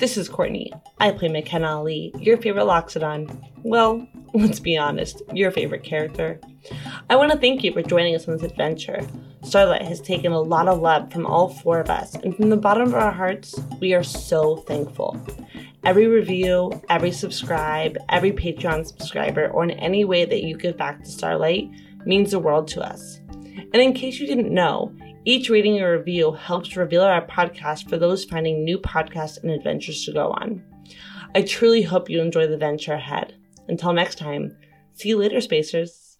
[0.00, 0.72] This is Courtney.
[0.98, 3.38] I play McKenna Ali, your favorite Loxodon.
[3.64, 6.40] Well, let's be honest, your favorite character.
[7.10, 9.06] I want to thank you for joining us on this adventure.
[9.42, 12.56] Starlight has taken a lot of love from all four of us, and from the
[12.56, 15.20] bottom of our hearts, we are so thankful.
[15.84, 21.04] Every review, every subscribe, every Patreon subscriber, or in any way that you give back
[21.04, 21.70] to Starlight
[22.06, 23.20] means the world to us.
[23.28, 24.94] And in case you didn't know,
[25.24, 30.04] each rating or review helps reveal our podcast for those finding new podcasts and adventures
[30.04, 30.62] to go on.
[31.34, 33.34] I truly hope you enjoy the venture ahead.
[33.68, 34.56] Until next time,
[34.94, 36.18] see you later, Spacers.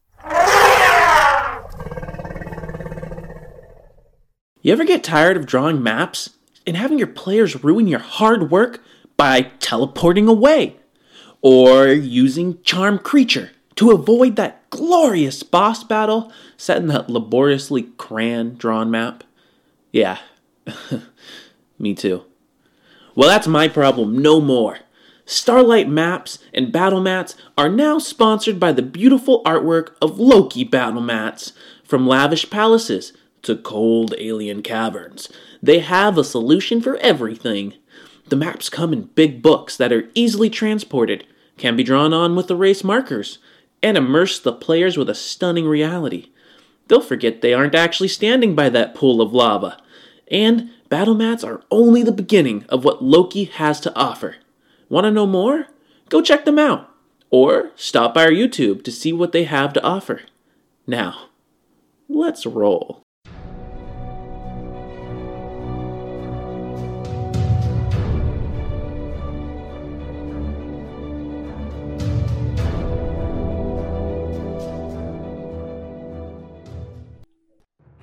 [4.63, 6.37] You ever get tired of drawing maps
[6.67, 8.83] and having your players ruin your hard work
[9.17, 10.77] by teleporting away?
[11.41, 18.55] Or using Charm Creature to avoid that glorious boss battle set in that laboriously crayon
[18.55, 19.25] drawn map?
[19.91, 20.19] Yeah,
[21.79, 22.27] me too.
[23.15, 24.81] Well, that's my problem no more.
[25.25, 31.01] Starlight Maps and Battle Mats are now sponsored by the beautiful artwork of Loke Battle
[31.01, 31.55] Mats.
[31.83, 35.31] From lavish palaces to cold alien caverns,
[35.63, 37.73] they have a solution for everything.
[38.29, 41.25] The maps come in big books that are easily transported,
[41.57, 43.39] can be drawn on with erase markers,
[43.83, 46.31] and immerse the players with a stunning reality.
[46.89, 49.81] They'll forget they aren't actually standing by that pool of lava.
[50.31, 54.37] And battle mats are only the beginning of what Loke has to offer.
[54.89, 55.69] Want to know more?
[56.09, 56.89] Go check them out.
[57.31, 60.23] Or stop by our YouTube to see what they have to offer.
[60.87, 61.29] Now,
[62.09, 63.03] let's roll.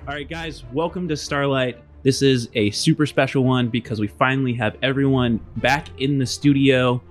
[0.08, 1.76] All right, guys, welcome to Starlight.
[2.02, 7.02] This is a super special one because we finally have everyone back in the studio,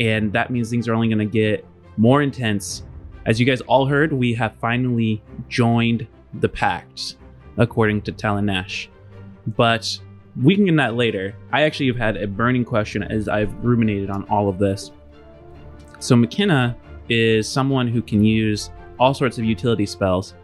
[0.00, 1.64] and that means things are only going to get
[1.96, 2.82] more intense.
[3.24, 6.08] As you guys all heard, we have finally joined
[6.40, 7.14] the Pact,
[7.56, 8.90] according to Talon Nash.
[9.46, 10.00] But
[10.42, 11.36] we can get that later.
[11.52, 14.90] I actually have had a burning question as I've ruminated on all of this.
[16.00, 16.76] So, McKenna
[17.08, 20.34] is someone who can use all sorts of utility spells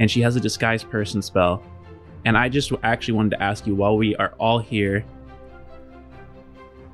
[0.00, 1.62] and she has a disguise person spell.
[2.24, 5.04] And I just actually wanted to ask you while we are all here,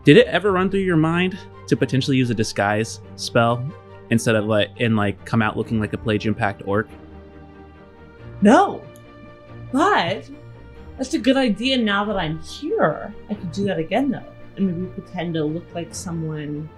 [0.04, 3.66] did it ever run through your mind to potentially use a disguise spell
[4.10, 6.88] instead of like and like come out looking like a Pelagian Pact orc?
[8.42, 8.82] No.
[9.72, 10.28] But
[10.96, 13.14] that's a good idea now that I'm here.
[13.30, 14.32] I could do that again though.
[14.56, 16.68] And maybe pretend to look like someone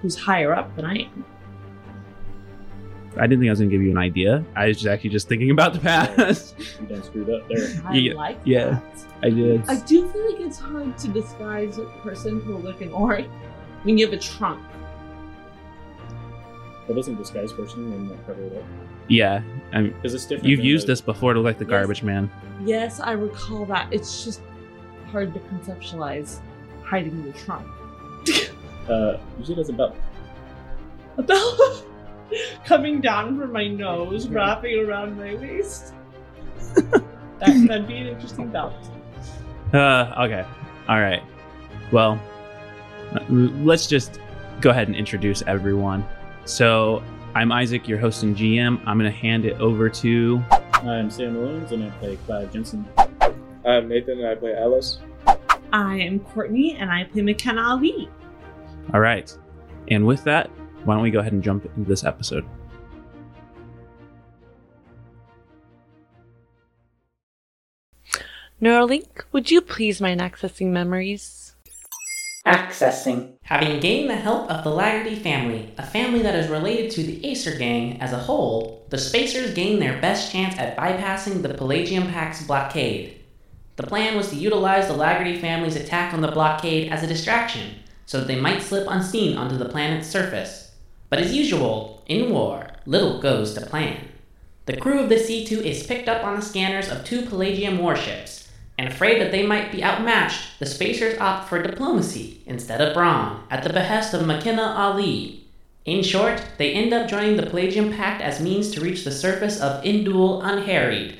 [0.00, 1.24] who's higher up than I am.
[3.16, 4.44] I didn't think I was gonna give you an idea.
[4.56, 6.56] I was just actually just thinking about the past.
[6.80, 7.68] You done screwed up there.
[7.86, 8.64] I Yeah, like yeah.
[8.70, 9.04] that.
[9.22, 9.64] I did.
[9.68, 13.24] I do feel like it's hard to disguise a person who look an orc
[13.84, 14.60] when you have a trunk.
[16.86, 18.64] But doesn't disguise person and like cover it up?
[19.08, 19.42] Yeah,
[19.72, 20.48] I mean, Because it's different.
[20.48, 21.70] you've used the- this before to look like the Yes.
[21.70, 22.30] garbage man.
[22.64, 23.88] Yes, I recall that.
[23.92, 24.40] It's just
[25.10, 26.40] hard to conceptualize
[26.82, 27.66] hiding in the trunk.
[28.86, 29.96] Uh, usually does a belt.
[32.30, 35.94] A belt coming down from my nose, wrapping around my waist.
[36.74, 37.04] that,
[37.40, 38.74] that'd be an interesting belt.
[39.72, 40.44] Uh, okay.
[40.88, 41.22] All right.
[41.92, 42.20] Well,
[43.28, 44.20] let's just
[44.60, 46.06] go ahead and introduce everyone.
[46.44, 47.02] So,
[47.34, 48.80] I'm Isaac, your host and GM.
[48.86, 50.42] I'm going to hand it over to.
[50.82, 52.86] I'm Sam Williams and I play Clive Jensen.
[53.64, 54.98] I'm Nathan and I play Alice.
[55.72, 58.08] I am Courtney and I play McKenna Ali.
[58.92, 59.36] All right.
[59.88, 60.50] And with that,
[60.84, 62.44] why don't we go ahead and jump into this episode?
[68.62, 71.54] Neuralink, would you please mind accessing memories?
[72.46, 73.34] Accessing.
[73.42, 77.26] Having gained the help of the Laggerty family, a family that is related to the
[77.26, 82.06] Acer gang as a whole, the Spacers gained their best chance at bypassing the Pelagium
[82.06, 83.22] Pact's blockade.
[83.76, 87.76] The plan was to utilize the Laggerty family's attack on the blockade as a distraction,
[88.06, 90.63] so that they might slip unseen onto the planet's surface.
[91.14, 94.08] But as usual, in war, little goes to plan.
[94.66, 98.48] The crew of the C2 is picked up on the scanners of two Pelagium warships,
[98.76, 103.44] and afraid that they might be outmatched, the Spacers opt for diplomacy instead of brawn,
[103.48, 105.44] at the behest of McKenna Ali.
[105.84, 109.60] In short, they end up joining the Pelagium Pact as means to reach the surface
[109.60, 111.18] of Indul unharried.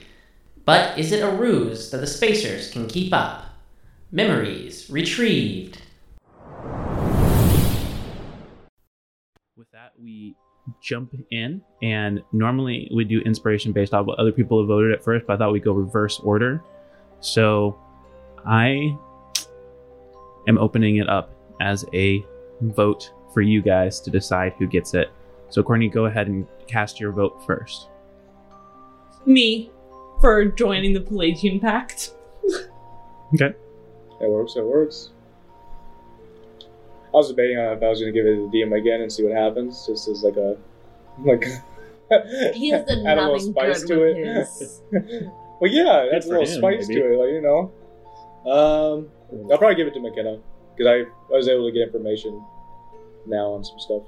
[0.65, 3.45] But is it a ruse that the Spacers can keep up?
[4.11, 5.83] Memories retrieved.
[10.05, 10.37] We
[10.81, 15.03] jump in, and normally we do inspiration based off what other people have voted at
[15.03, 16.63] first, but I thought we'd go reverse order.
[17.21, 17.79] So
[18.47, 18.97] I
[20.47, 22.25] am opening it up as a
[22.61, 25.11] vote for you guys to decide who gets it.
[25.49, 27.89] So, Courtney, go ahead and cast your vote first.
[29.27, 29.71] Me
[30.21, 32.15] for joining the Pelagian Pact.
[33.35, 33.53] Okay.
[34.21, 34.55] That works.
[34.55, 35.11] That works.
[37.15, 39.01] I was debating on if I was going to give it to the DM again
[39.01, 40.57] and see what happens, just as like a
[41.21, 41.47] like.
[42.53, 44.17] He has done add a little spice to it.
[44.17, 44.83] his.
[44.93, 47.01] well, yeah, that's a little him, spice maybe.
[47.01, 47.73] to it, like you know.
[48.51, 49.09] Um,
[49.51, 50.39] I'll probably give it to McKenna
[50.77, 52.45] because I, I was able to get information
[53.27, 54.03] now on some stuff.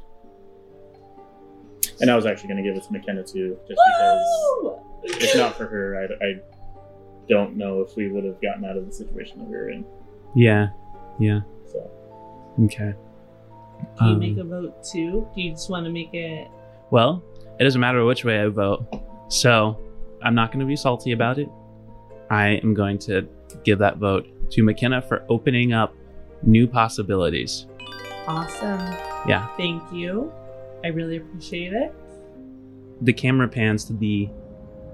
[2.01, 5.57] And I was actually going to give it to McKenna too, just because if not
[5.57, 6.41] for her, I, I
[7.29, 9.87] don't know if we would have gotten out of the situation that we were in.
[10.35, 10.69] Yeah.
[11.19, 11.41] Yeah.
[12.65, 12.95] Okay.
[13.99, 15.27] Do you Um, make a vote too?
[15.35, 16.49] Do you just want to make it?
[16.91, 17.23] Well,
[17.59, 18.87] it doesn't matter which way I vote.
[19.29, 19.79] So
[20.23, 21.49] I'm not going to be salty about it.
[22.31, 23.27] I am going to
[23.65, 25.95] give that vote to McKenna for opening up
[26.43, 27.67] new possibilities.
[28.27, 28.81] Awesome.
[29.29, 29.47] Yeah.
[29.57, 30.33] Thank you.
[30.85, 31.93] I really appreciate it.
[33.03, 34.29] The camera pans to the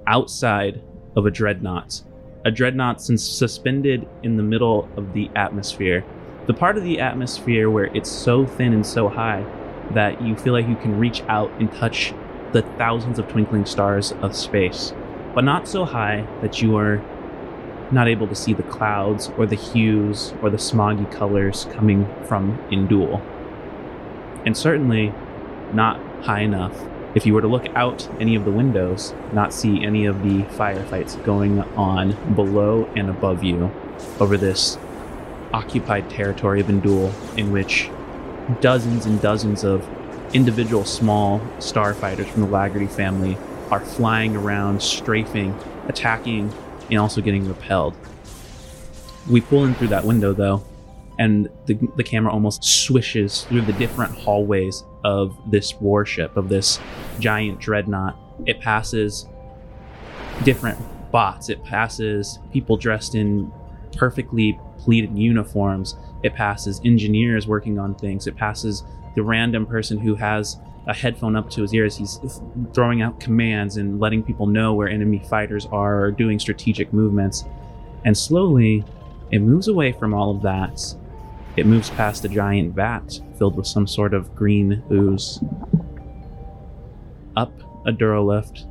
[0.07, 0.83] outside
[1.17, 2.03] of a dreadnought.
[2.45, 6.05] A dreadnought suspended in the middle of the atmosphere.
[6.47, 9.45] The part of the atmosphere where it's so thin and so high
[9.93, 12.13] that you feel like you can reach out and touch
[12.51, 14.93] the thousands of twinkling stars of space,
[15.37, 17.01] but not so high that you are
[17.93, 22.59] not able to see the clouds or the hues or the smoggy colors coming from
[22.71, 23.21] Indul.
[24.45, 25.15] And certainly
[25.73, 26.77] not high enough
[27.15, 30.43] if you were to look out any of the windows, not see any of the
[30.57, 33.71] firefights going on below and above you
[34.19, 34.79] over this
[35.53, 37.91] occupied territory of Indul, in which
[38.61, 39.87] dozens and dozens of
[40.35, 43.37] individual small starfighters from the Laggerty family
[43.71, 45.59] are flying around, strafing,
[45.89, 46.53] attacking,
[46.91, 47.95] and also getting repelled.
[49.31, 50.65] We pull in through that window, though,
[51.19, 56.81] and the, the camera almost swishes through the different hallways of this warship, of this
[57.19, 58.17] giant dreadnought.
[58.47, 59.27] It passes
[60.43, 60.79] different
[61.13, 63.53] bots, it passes people dressed in
[63.97, 68.85] perfectly pleated uniforms, it passes engineers working on things, it passes
[69.15, 71.97] the random person who has a headphone up to his ears.
[71.97, 72.19] He's
[72.73, 77.45] throwing out commands and letting people know where enemy fighters are or doing strategic movements.
[78.05, 78.85] And slowly,
[79.31, 80.83] it moves away from all of that.
[81.57, 85.39] It moves past a giant vat filled with some sort of green ooze.
[87.37, 87.53] Up
[87.87, 88.67] a Duralift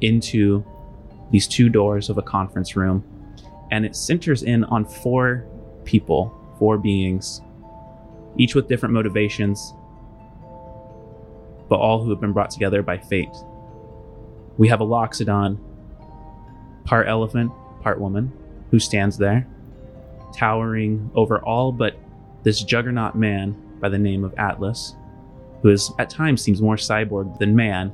[0.00, 0.64] into
[1.30, 3.04] these two doors of a conference room.
[3.70, 5.44] And it centers in on four
[5.84, 7.40] people, four beings,
[8.36, 9.74] each with different motivations,
[11.68, 13.34] but all who have been brought together by fate.
[14.56, 15.58] We have a Loxodon,
[16.84, 17.50] part elephant,
[17.82, 18.32] part woman,
[18.70, 19.46] who stands there,
[20.34, 21.96] towering over all but
[22.42, 24.94] this juggernaut man by the name of Atlas,
[25.62, 27.92] who is at times seems more cyborg than man,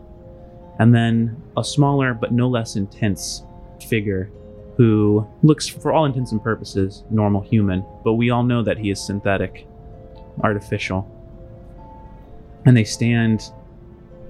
[0.79, 3.45] and then a smaller but no less intense
[3.89, 4.31] figure
[4.77, 8.91] who looks, for all intents and purposes, normal human, but we all know that he
[8.91, 9.67] is synthetic,
[10.43, 11.09] artificial.
[12.65, 13.53] And they stand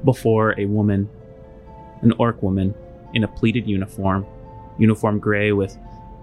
[0.04, 1.08] before a woman,
[2.02, 2.74] an orc woman,
[3.14, 4.26] in a pleated uniform,
[4.78, 5.76] uniform gray with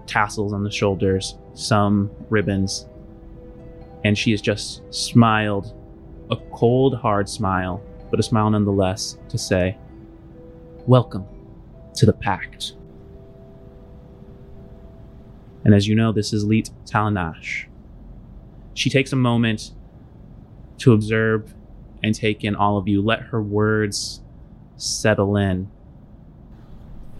[0.06, 2.86] tassels on the shoulders, some ribbons.
[4.04, 5.74] And she has just smiled,
[6.30, 9.76] a cold, hard smile, but a smile nonetheless, to say,
[10.86, 11.26] Welcome
[11.94, 12.74] to the Pact.
[15.64, 17.66] And as you know, this is Leet Talanash.
[18.74, 19.72] She takes a moment
[20.78, 21.54] to observe
[22.02, 23.02] and take in all of you.
[23.02, 24.22] Let her words
[24.76, 25.70] settle in.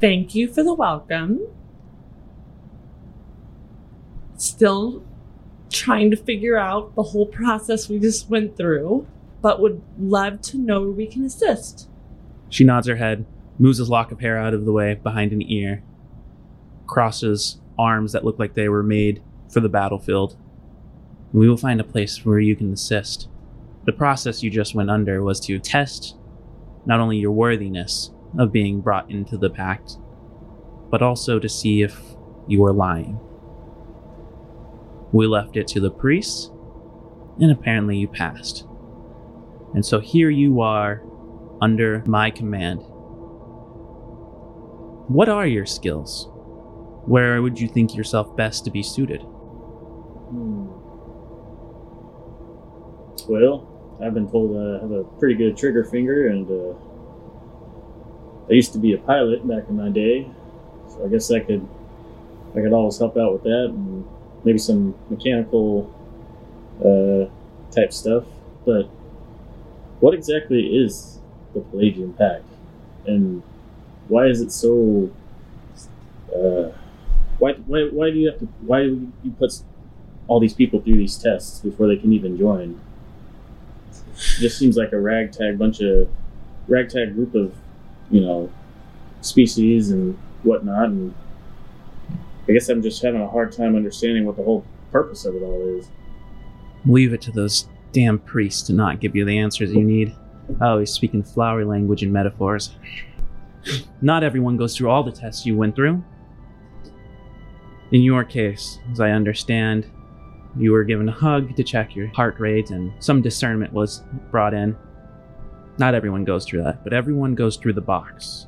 [0.01, 1.41] Thank you for the welcome.
[4.37, 5.03] Still
[5.69, 9.07] trying to figure out the whole process we just went through,
[9.43, 11.89] but would love to know where we can assist.
[12.49, 13.27] She nods her head,
[13.59, 15.83] moves his lock of hair out of the way behind an ear,
[16.87, 19.23] crosses arms that look like they were made
[19.53, 20.37] for the battlefield.
[21.33, 23.29] We will find a place where you can assist.
[23.85, 26.17] The process you just went under was to test
[26.87, 29.97] not only your worthiness of being brought into the pact,
[30.91, 32.01] but also to see if
[32.47, 33.19] you were lying.
[35.13, 36.51] We left it to the priests,
[37.41, 38.67] and apparently you passed.
[39.75, 41.03] And so here you are
[41.61, 42.81] under my command.
[45.09, 46.29] What are your skills?
[47.07, 49.23] Where would you think yourself best to be suited?
[50.31, 50.67] Hmm.
[53.29, 53.67] Well,
[54.03, 56.75] I've been told I have a pretty good trigger finger, and uh,
[58.49, 60.29] I used to be a pilot back in my day,
[60.89, 61.67] so I guess I could
[62.51, 63.67] I could always help out with that.
[63.69, 64.05] And
[64.45, 65.93] maybe some mechanical
[66.85, 67.27] uh,
[67.75, 68.25] type stuff.
[68.65, 68.85] But
[70.01, 71.19] what exactly is
[71.55, 72.45] the Pelagian Pact,
[73.07, 73.43] and
[74.09, 75.11] why is it so?
[76.35, 76.71] Uh,
[77.41, 78.47] why, why, why do you have to?
[78.61, 79.53] Why do you put
[80.29, 82.81] all these people through these tests before they can even join?
[83.91, 86.09] It just seems like a ragtag bunch of
[86.69, 87.55] ragtag group of,
[88.11, 88.51] you know,
[89.23, 91.15] species and whatnot, and
[92.49, 95.43] I guess I'm just having a hard time understanding what the whole purpose of it
[95.43, 95.89] all is.
[96.85, 100.15] Leave it to those damn priests to not give you the answers you need.
[100.49, 102.77] Oh, I always speak in flowery language and metaphors.
[104.01, 106.03] Not everyone goes through all the tests you went through.
[107.93, 109.91] In your case, as I understand,
[110.57, 114.55] you were given a hug to check your heart rate and some discernment was brought
[114.55, 114.77] in.
[115.79, 118.47] Not everyone goes through that, but everyone goes through the box.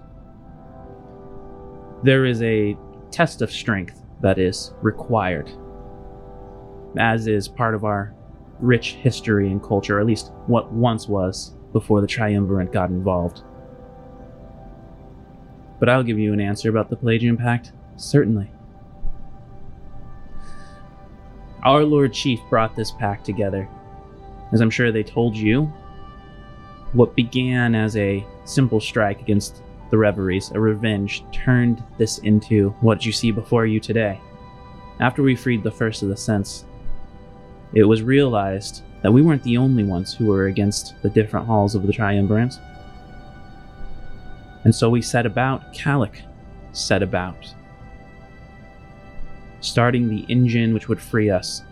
[2.05, 2.77] There is a
[3.11, 5.51] test of strength that is required,
[6.97, 8.15] as is part of our
[8.61, 13.43] rich history and culture, or at least what once was before the Triumvirate got involved.
[15.81, 17.73] But I'll give you an answer about the Pelagian Pact.
[17.97, 18.51] Certainly.
[21.65, 23.69] Our Lord Chief brought this pack together.
[24.53, 25.73] As I'm sure they told you,
[26.93, 33.07] what began as a simple strike against the Reveries, a revenge, turned this into what
[33.07, 34.21] you see before you today.
[34.99, 36.65] After we freed the first of the Synths,
[37.75, 41.77] it was realized that we weren't the only ones who were against the different halls
[41.77, 42.59] of the Triumvirate.
[44.65, 46.23] And so we set about, Calic
[46.73, 47.55] set about,
[49.63, 51.63] starting the engine which would free us.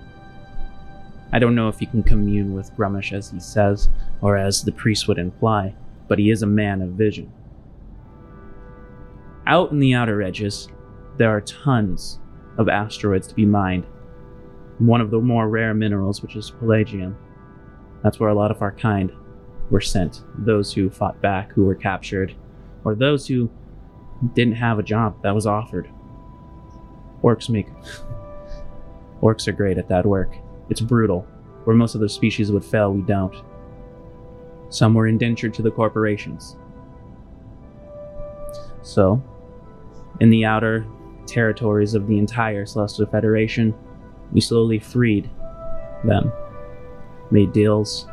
[1.32, 3.88] I don't know if he can commune with Grummish as he says,
[4.20, 5.74] or as the priest would imply,
[6.08, 7.32] but he is a man of vision.
[9.46, 10.68] Out in the outer edges,
[11.18, 12.18] there are tons
[12.58, 13.86] of asteroids to be mined.
[14.78, 17.16] One of the more rare minerals, which is palladium.
[18.02, 19.12] That's where a lot of our kind
[19.70, 20.22] were sent.
[20.38, 22.34] Those who fought back, who were captured,
[22.84, 23.50] or those who
[24.34, 25.88] didn't have a job that was offered.
[27.22, 27.68] Orcs make.
[29.22, 30.34] Orcs are great at that work.
[30.68, 31.26] It's brutal.
[31.64, 33.34] Where most other species would fail, we don't.
[34.70, 36.56] Some were indentured to the corporations.
[38.82, 39.22] So,
[40.20, 40.86] in the outer
[41.26, 43.74] territories of the entire Celestial Federation,
[44.32, 45.28] we slowly freed
[46.04, 46.32] them,
[47.30, 48.06] made deals,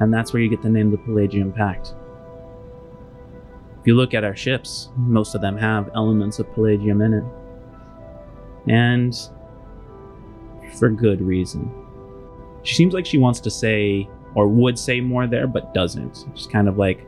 [0.00, 1.94] and that's where you get the name the Pelagian Pact.
[3.80, 7.24] If you look at our ships, most of them have elements of Pelagium in it.
[8.68, 9.14] And
[10.78, 11.72] for good reason.
[12.62, 16.26] She seems like she wants to say, or would say more there, but doesn't.
[16.34, 17.06] Just kind of like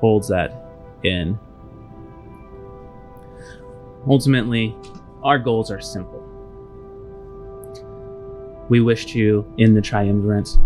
[0.00, 0.70] holds that
[1.02, 1.38] in.
[4.06, 4.74] Ultimately,
[5.22, 6.24] our goals are simple.
[8.68, 10.56] We wish to end the triumvirate.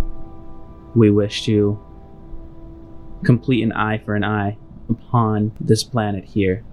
[0.94, 1.80] We wish to
[3.24, 6.64] complete an eye for an eye upon this planet here,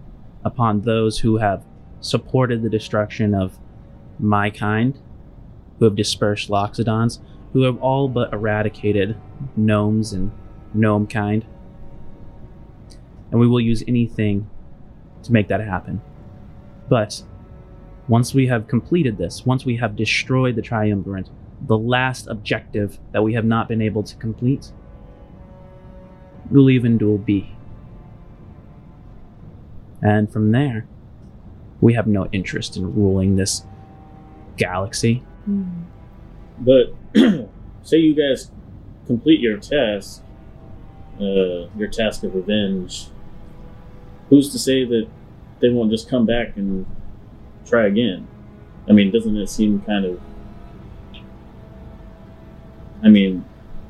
[0.44, 1.64] upon those who have
[2.02, 3.58] supported the destruction of
[4.20, 5.00] my kind,
[5.78, 7.20] who have dispersed Loxodons,
[7.54, 9.16] who have all but eradicated
[9.56, 10.32] gnomes and
[10.74, 11.46] gnome kind.
[13.32, 14.50] And we will use anything
[15.24, 16.02] to make that happen.
[16.90, 17.24] But
[18.08, 21.30] once we have completed this, once we have destroyed the Triumvirate,
[21.68, 24.72] the last objective that we have not been able to complete,
[26.50, 27.56] we'll leave Indul be.
[30.02, 30.88] And from there,
[31.82, 33.64] we have no interest in ruling this
[34.58, 35.24] galaxy.
[36.60, 36.94] But
[37.84, 38.52] say you guys
[39.08, 40.22] complete your task,
[41.20, 43.08] uh, your task of revenge.
[44.30, 45.08] Who's to say that
[45.60, 46.86] they won't just come back and
[47.66, 48.28] try again?
[48.88, 50.20] I mean, doesn't it seem kind of?
[53.02, 53.46] I mean,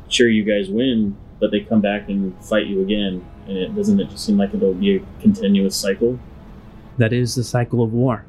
[0.07, 3.99] sure you guys win, but they come back and fight you again, and it doesn't
[3.99, 6.19] it just seem like it'll be a continuous cycle?
[6.99, 8.25] That is the cycle of war.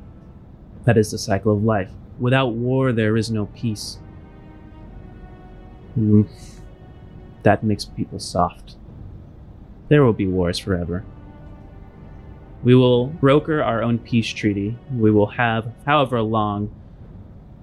[0.84, 1.90] That is the cycle of life.
[2.20, 3.98] Without war, there is no peace.
[5.98, 6.28] Mm.
[7.42, 8.76] That makes people soft.
[9.88, 11.04] There will be wars forever.
[12.62, 14.78] We will broker our own peace treaty.
[14.94, 16.70] We will have however long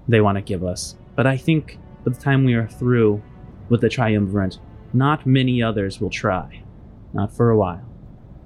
[0.08, 0.94] they want to give us.
[1.16, 3.22] But I think by the time we are through
[3.70, 4.58] with the triumvirate,
[4.92, 6.62] not many others will try.
[7.14, 7.88] Not for a while.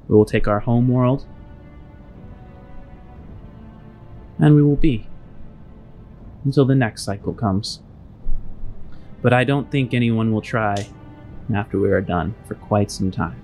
[0.07, 1.27] We will take our home world,
[4.39, 5.07] and we will be
[6.45, 7.81] until the next cycle comes.
[9.21, 10.87] But I don't think anyone will try
[11.55, 13.41] after we are done for quite some time.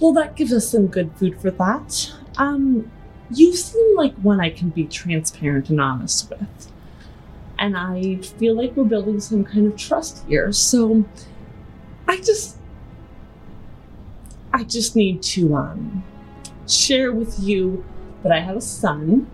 [0.00, 2.14] Well, that gives us some good food for thought.
[2.36, 2.90] Um,
[3.30, 6.72] you seem like one I can be transparent and honest with.
[7.58, 10.52] And I feel like we're building some kind of trust here.
[10.52, 11.06] So
[12.06, 12.58] I just
[14.52, 16.04] I just need to um
[16.66, 17.84] share with you
[18.22, 19.30] that I have a son.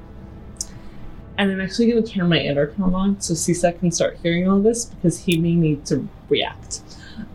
[1.38, 4.60] And I'm actually going to turn my intercom on so Cisa can start hearing all
[4.60, 6.82] this because he may need to react.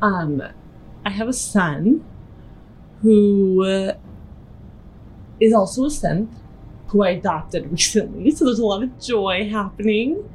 [0.02, 0.44] Um,
[1.06, 2.06] I have a son
[3.02, 3.64] who
[5.40, 6.30] is also a synth
[6.88, 8.32] who I adopted recently.
[8.32, 10.30] So there's a lot of joy happening.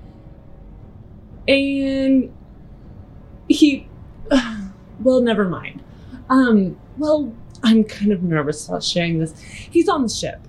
[1.49, 2.33] And
[3.49, 3.88] he,
[5.00, 5.83] well, never mind.
[6.28, 9.38] Um, well, I'm kind of nervous about sharing this.
[9.40, 10.40] He's on the ship.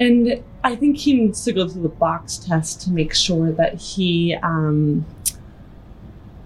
[0.00, 3.74] And I think he needs to go through the box test to make sure that
[3.74, 5.06] he um,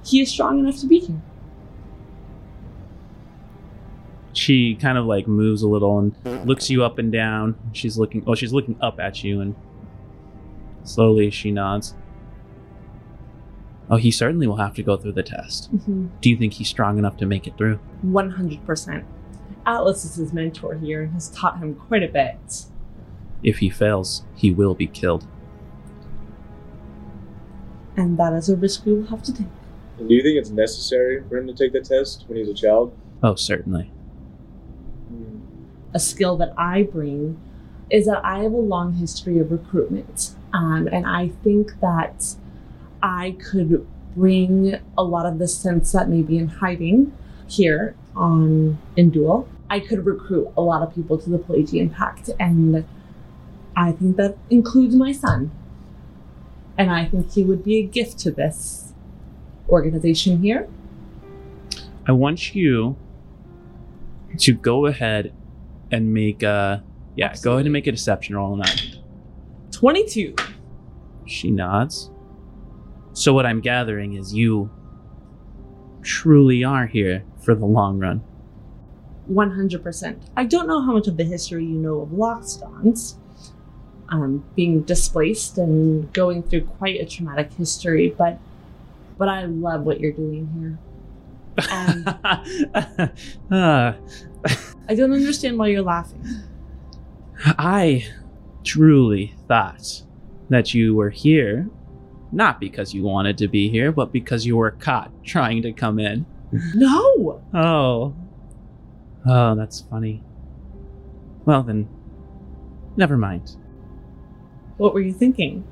[0.05, 1.21] he is strong enough to be here.
[4.33, 6.15] She kind of like moves a little and
[6.47, 7.57] looks you up and down.
[7.73, 8.23] She's looking.
[8.27, 9.55] Oh, she's looking up at you, and
[10.85, 11.95] slowly she nods.
[13.91, 15.71] Oh, he certainly will have to go through the test.
[16.21, 17.81] Do you think he's strong enough to make it through?
[18.03, 19.05] One hundred percent.
[19.67, 22.65] Atlas is his mentor here and has taught him quite a bit.
[23.43, 25.27] If he fails, he will be killed.
[27.97, 29.47] And that is a risk we will have to take.
[29.99, 32.55] And do you think it's necessary for him to take the test when he's a
[32.55, 32.97] child?
[33.23, 33.91] Oh, certainly.
[35.95, 37.41] a skill that I bring
[37.91, 40.35] is that I have a long history of recruitment.
[40.53, 42.37] Um, and I think that
[43.03, 43.87] I could
[44.17, 49.47] bring a lot of the synths that may be in hiding here on Indul.
[49.71, 52.85] I could recruit a lot of people to the Pelagian Pact, and
[53.77, 55.51] I think that includes my son.
[56.77, 58.93] And I think he would be a gift to this
[59.69, 60.69] organization here.
[62.07, 62.97] I want you
[64.39, 65.33] to go ahead
[65.91, 66.83] and make a
[67.17, 67.35] yeah.
[67.43, 68.81] Go ahead and make a deception roll on that.
[69.73, 70.35] 22.
[71.27, 72.11] She nods.
[73.19, 74.71] So what I'm gathering is you
[76.03, 78.23] truly are here for the long run.
[79.29, 80.21] 100%.
[80.37, 83.17] I don't know how much of the history you know of Lockstons.
[84.11, 88.39] Um, being displaced and going through quite a traumatic history, but
[89.19, 90.79] but I love what you're doing here.
[93.51, 93.97] Ah,
[94.89, 96.25] I don't understand why you're laughing.
[97.45, 98.07] I
[98.63, 100.03] truly thought
[100.49, 101.69] that you were here,
[102.33, 105.99] not because you wanted to be here, but because you were caught trying to come
[105.99, 106.27] in.
[106.75, 107.43] No!
[107.53, 108.15] Oh.
[109.27, 110.23] Oh, that's funny.
[111.45, 111.89] Well, then,
[112.97, 113.57] never mind.
[114.79, 115.65] What were you thinking?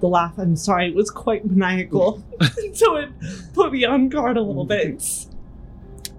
[0.00, 2.22] The laugh, I'm sorry, it was quite maniacal.
[2.72, 3.10] so it
[3.52, 5.26] put me on guard a little bit.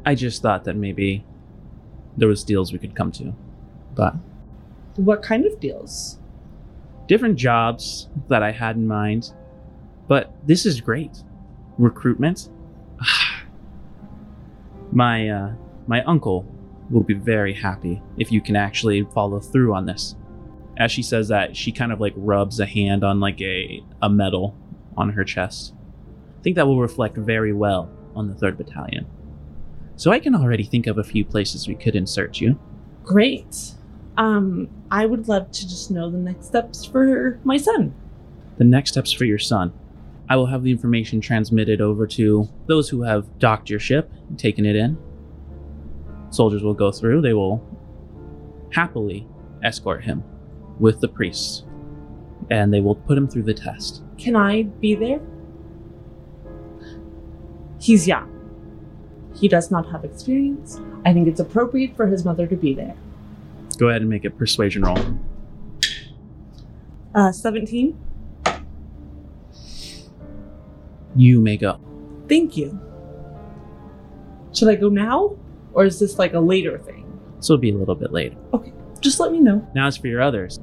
[0.06, 1.26] I just thought that maybe
[2.18, 3.34] there was deals we could come to.
[3.96, 4.16] But
[4.96, 6.20] What kind of deals?
[7.10, 9.34] Different jobs that I had in mind.
[10.08, 11.24] But this is great.
[11.78, 12.50] Recruitment.
[14.92, 15.54] my uh
[15.88, 16.46] my uncle
[16.90, 20.16] will be very happy if you can actually follow through on this.
[20.78, 24.10] As she says that, she kind of like rubs a hand on like a a
[24.10, 24.56] medal
[24.96, 25.74] on her chest.
[26.40, 29.08] I think that will reflect very well on the 3rd Battalion.
[29.96, 32.58] So I can already think of a few places we could insert you.
[33.04, 33.74] Great.
[34.20, 37.94] Um, I would love to just know the next steps for my son.
[38.58, 39.72] the next steps for your son.
[40.28, 44.38] I will have the information transmitted over to those who have docked your ship and
[44.38, 44.98] taken it in.
[46.30, 47.66] Soldiers will go through, they will
[48.72, 49.26] happily
[49.64, 50.24] escort him
[50.78, 51.64] with the priests,
[52.52, 54.04] and they will put him through the test.
[54.18, 55.22] Can I be there?
[57.80, 58.30] He's young.
[59.36, 60.80] He does not have experience.
[61.06, 62.96] I think it's appropriate for his mother to be there.
[63.80, 65.00] Go ahead and make a persuasion roll.
[67.16, 67.98] Uh, 17?
[71.16, 71.80] You may go.
[72.28, 72.78] Thank you.
[74.54, 75.38] Should I go now?
[75.72, 77.06] Or is this like a later thing?
[77.38, 78.36] This will be a little bit later.
[78.54, 79.66] Okay, just let me know.
[79.74, 80.60] Now, as for your others,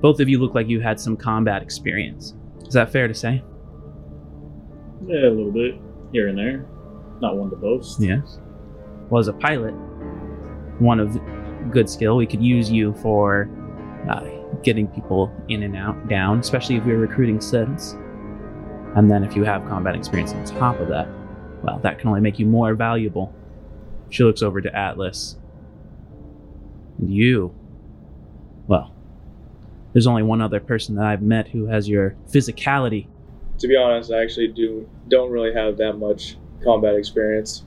[0.00, 2.34] both of you look like you had some combat experience.
[2.66, 3.42] Is that fair to say?
[5.06, 5.74] Yeah, a little bit
[6.12, 6.66] here and there.
[7.20, 8.00] Not one to boast.
[8.00, 8.38] Yes.
[9.10, 9.72] Well, as a pilot,
[10.78, 11.14] one of
[11.70, 13.48] good skill, we could use you for
[14.08, 14.24] uh,
[14.62, 17.96] getting people in and out, down, especially if we're recruiting citizens.
[18.96, 21.08] And then if you have combat experience on top of that,
[21.62, 23.34] well, that can only make you more valuable.
[24.10, 25.36] She looks over to Atlas.
[26.98, 27.54] And you,
[28.68, 28.94] well,
[29.92, 33.06] there's only one other person that I've met who has your physicality.
[33.58, 37.64] To be honest, I actually do don't really have that much combat experience.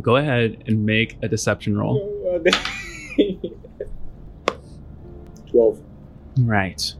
[0.00, 2.42] Go ahead and make a deception roll.
[5.50, 5.80] Twelve.
[6.40, 6.94] Right.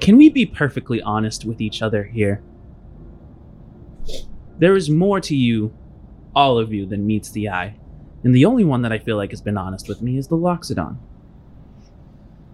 [0.00, 2.42] Can we be perfectly honest with each other here?
[4.58, 5.72] There is more to you,
[6.34, 7.74] all of you, than meets the eye.
[8.24, 10.36] And the only one that I feel like has been honest with me is the
[10.36, 10.96] Loxodon.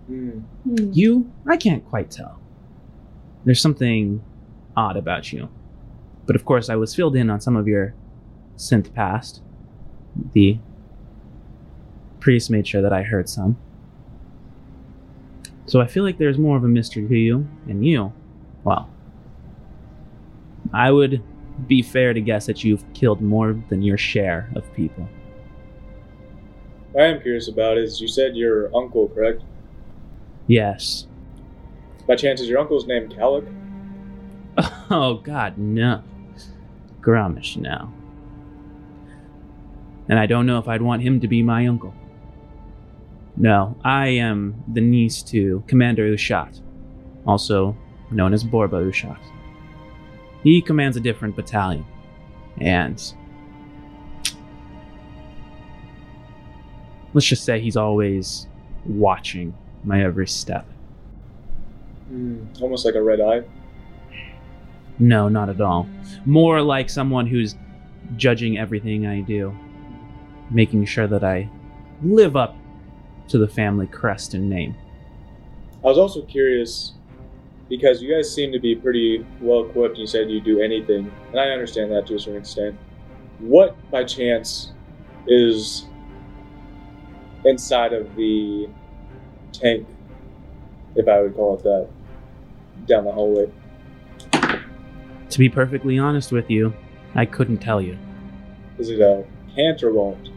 [0.06, 0.40] Hmm.
[0.64, 2.38] You, I can't quite tell.
[3.44, 4.22] There's something
[4.76, 5.48] odd about you.
[6.26, 7.94] But of course, I was filled in on some of your
[8.56, 9.42] synth past.
[10.32, 10.58] The
[12.20, 13.56] priest made sure that I heard some.
[15.66, 18.12] So I feel like there's more of a mystery to you, and you,
[18.64, 18.88] well,
[20.72, 21.22] I would
[21.66, 25.08] be fair to guess that you've killed more than your share of people.
[26.92, 29.42] What I am curious about is you said your uncle, correct?
[30.46, 31.06] Yes.
[32.06, 33.46] By chance, is your uncle's name Calic?
[34.90, 36.02] Oh God, no.
[37.00, 37.92] Grummish, no.
[40.08, 41.94] And I don't know if I'd want him to be my uncle.
[43.36, 46.60] No, I am the niece to Commander Ushat,
[47.26, 47.76] also
[48.10, 49.18] known as Borba Ushat.
[50.42, 51.84] He commands a different battalion,
[52.60, 53.02] and
[57.12, 58.46] let's just say he's always
[58.86, 60.66] watching my every step.
[62.08, 62.44] Hmm.
[62.60, 63.42] Almost like a red eye.
[64.98, 65.88] No, not at all.
[66.24, 67.56] More like someone who's
[68.16, 69.56] judging everything I do,
[70.50, 71.48] making sure that I
[72.02, 72.56] live up
[73.28, 74.74] to the family crest and name.
[75.82, 76.92] I was also curious
[77.68, 79.98] because you guys seem to be pretty well equipped.
[79.98, 82.76] You said you do anything, and I understand that to a certain extent.
[83.38, 84.72] What, by chance,
[85.26, 85.86] is
[87.44, 88.68] inside of the
[89.52, 89.86] tank,
[90.96, 91.88] if I would call it that,
[92.86, 93.50] down the hallway?
[95.30, 96.74] To be perfectly honest with you,
[97.14, 97.98] I couldn't tell you.
[98.78, 100.30] Is it a can't won't?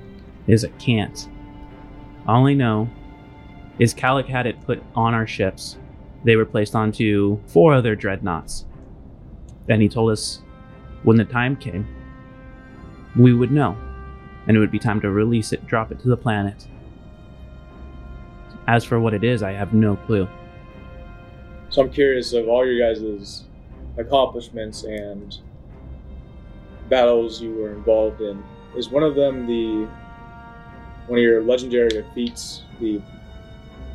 [0.47, 1.27] Is it can't.
[2.27, 2.89] All I know
[3.79, 5.77] is Calic had it put on our ships.
[6.23, 8.65] They were placed onto four other dreadnoughts.
[9.69, 10.41] And he told us
[11.03, 11.87] when the time came,
[13.15, 13.77] we would know,
[14.47, 16.67] and it would be time to release it, drop it to the planet.
[18.67, 20.27] As for what it is, I have no clue.
[21.69, 23.43] So I'm curious of all your guys'
[23.97, 25.37] accomplishments and
[26.89, 28.43] battles you were involved in.
[28.75, 29.87] Is one of them the
[31.07, 33.01] one of your legendary feats, the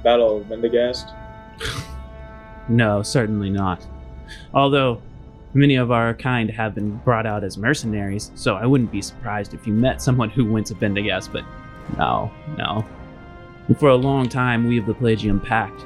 [0.03, 1.15] Battle of Mendagast?
[2.69, 3.85] No, certainly not.
[4.55, 5.03] Although
[5.55, 9.53] many of our kind have been brought out as mercenaries, so I wouldn't be surprised
[9.53, 11.45] if you met someone who went to Bendagast, but
[11.99, 12.85] no, no.
[13.79, 15.85] For a long time, we of the Pelagian Pact,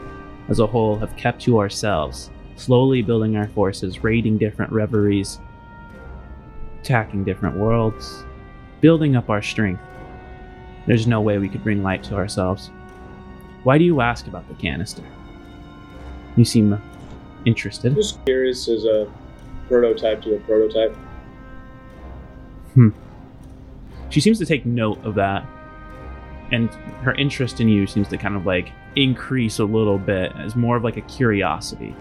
[0.49, 5.41] as a whole, have kept to ourselves, slowly building our forces, raiding different reveries,
[6.81, 8.25] attacking different worlds,
[8.81, 9.83] building up our strength.
[10.87, 12.71] There's no way we could bring light to ourselves.
[13.65, 15.03] Why do you ask about the canister?
[16.37, 16.81] You seem
[17.45, 17.95] interested.
[17.95, 19.11] Just curious as a
[19.69, 20.95] prototype to a prototype.
[22.75, 22.91] Hmm.
[24.11, 25.45] She seems to take note of that.
[26.53, 26.71] And
[27.03, 30.77] her interest in you seems to kind of like increase a little bit as more
[30.77, 31.97] of like a curiosity.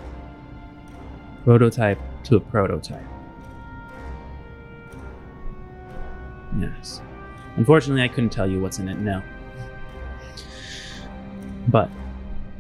[1.43, 3.01] Prototype to a prototype.
[6.59, 7.01] Yes.
[7.57, 9.21] Unfortunately, I couldn't tell you what's in it, no.
[11.67, 11.89] But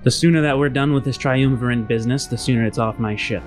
[0.03, 3.43] the sooner that we're done with this triumvirate business, the sooner it's off my ship.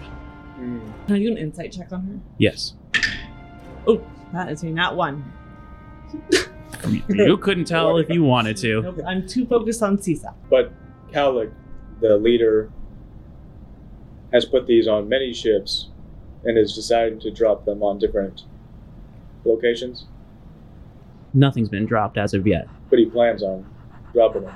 [0.57, 0.81] Hmm.
[1.07, 2.21] Can I do an insight check on her?
[2.39, 2.75] Yes.
[3.87, 5.25] Oh, that is a not one.
[6.87, 8.83] You couldn't tell if you wanted to.
[8.83, 10.35] Nope, I'm too focused on Sisa.
[10.51, 10.73] But
[11.13, 11.51] Calic,
[12.01, 12.71] the leader,
[14.33, 15.89] has put these on many ships
[16.45, 18.43] and has decided to drop them on different
[19.45, 20.07] locations.
[21.35, 22.69] Nothing's been dropped as of yet.
[22.91, 23.67] But he plans on
[24.13, 24.55] dropping them.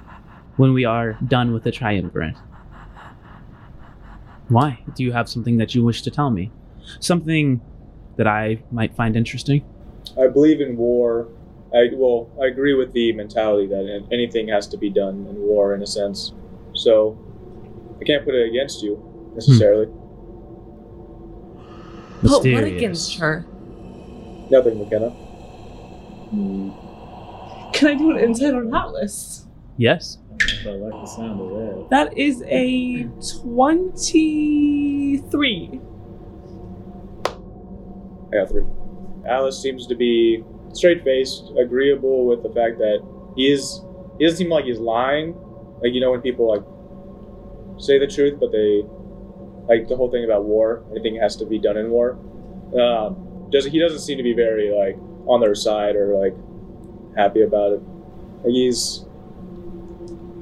[0.56, 2.36] when we are done with the triumvirate.
[4.48, 4.80] Why?
[4.94, 6.50] Do you have something that you wish to tell me?
[7.00, 7.60] Something
[8.16, 9.64] that I might find interesting?
[10.20, 11.28] I believe in war.
[11.74, 15.74] I well, I agree with the mentality that anything has to be done in war,
[15.74, 16.32] in a sense.
[16.74, 17.18] So
[18.00, 19.34] I can't put it against you hmm.
[19.34, 19.86] necessarily.
[22.22, 23.46] But what against her?
[24.50, 25.14] Nothing, McKenna.
[26.32, 29.46] Can I do an insight on Atlas?
[29.76, 30.16] Yes.
[30.66, 31.86] I like the sound of that.
[31.90, 33.04] That is a
[33.42, 35.80] 23.
[38.32, 38.64] I got three.
[39.28, 40.42] Alice seems to be
[40.72, 43.04] straight faced, agreeable with the fact that
[43.36, 43.84] he is.
[44.18, 45.34] He doesn't seem like he's lying.
[45.82, 46.62] Like you know when people like
[47.78, 48.84] say the truth, but they
[49.68, 50.82] like the whole thing about war.
[50.92, 52.12] Anything has to be done in war.
[52.78, 56.34] Um, does he doesn't seem to be very like on their side or like
[57.16, 57.82] happy about it.
[58.44, 59.04] Like he's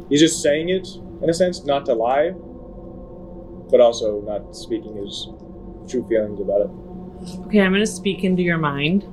[0.09, 0.89] he's just saying it
[1.23, 2.31] in a sense, not to lie,
[3.71, 5.29] but also not speaking his
[5.89, 6.71] true feelings about it.
[7.47, 9.05] Okay, I'm to speak into your mind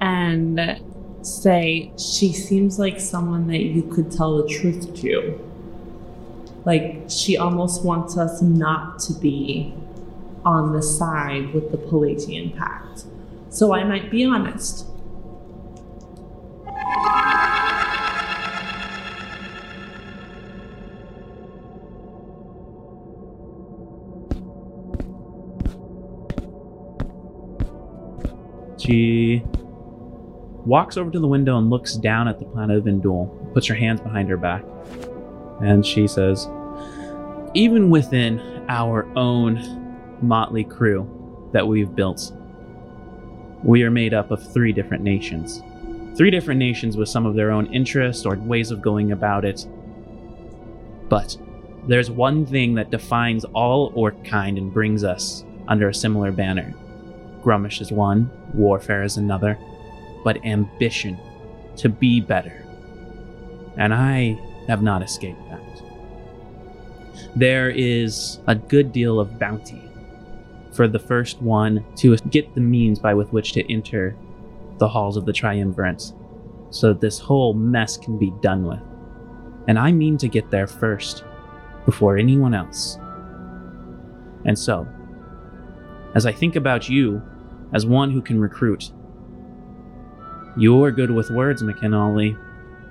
[0.00, 0.80] and
[1.22, 5.44] say she seems like someone that you could tell the truth to.
[6.64, 9.74] Like she almost wants us not to be
[10.44, 13.04] on the side with the Pelagian Pact.
[13.50, 14.86] So I might be honest.
[28.78, 29.42] She
[30.64, 33.74] walks over to the window and looks down at the planet of Indul, puts her
[33.74, 34.64] hands behind her back,
[35.60, 36.48] and she says,
[37.54, 42.32] Even within our own motley crew that we've built,
[43.62, 45.62] we are made up of three different nations.
[46.16, 49.66] Three different nations with some of their own interests or ways of going about it.
[51.08, 51.36] But
[51.86, 56.74] there's one thing that defines all orc kind and brings us under a similar banner.
[57.42, 59.58] Grummish is one, warfare is another,
[60.24, 61.18] but ambition
[61.76, 62.64] to be better.
[63.76, 65.62] And I have not escaped that.
[67.36, 69.87] There is a good deal of bounty
[70.78, 74.16] for the first one to get the means by with which to enter
[74.78, 76.12] the halls of the triumvirate
[76.70, 78.78] so that this whole mess can be done with.
[79.66, 81.24] And I mean to get there first
[81.84, 82.96] before anyone else.
[84.44, 84.86] And so,
[86.14, 87.20] as I think about you
[87.72, 88.92] as one who can recruit,
[90.56, 92.36] you are good with words, McKinley,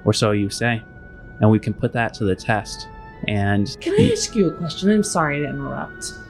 [0.03, 0.83] or so you say,
[1.39, 2.85] and we can put that to the test.
[3.29, 4.91] And Can I ask you a question?
[4.91, 6.26] I'm sorry to interrupt.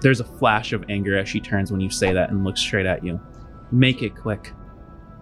[0.00, 2.86] There's a flash of anger as she turns when you say that and looks straight
[2.86, 3.20] at you.
[3.70, 4.52] Make it quick.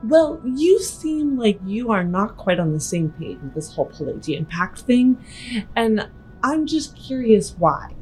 [0.04, 3.86] Well, you seem like you are not quite on the same page with this whole
[3.86, 5.18] Pelagian Pact thing,
[5.74, 6.08] and
[6.42, 7.94] I'm just curious why.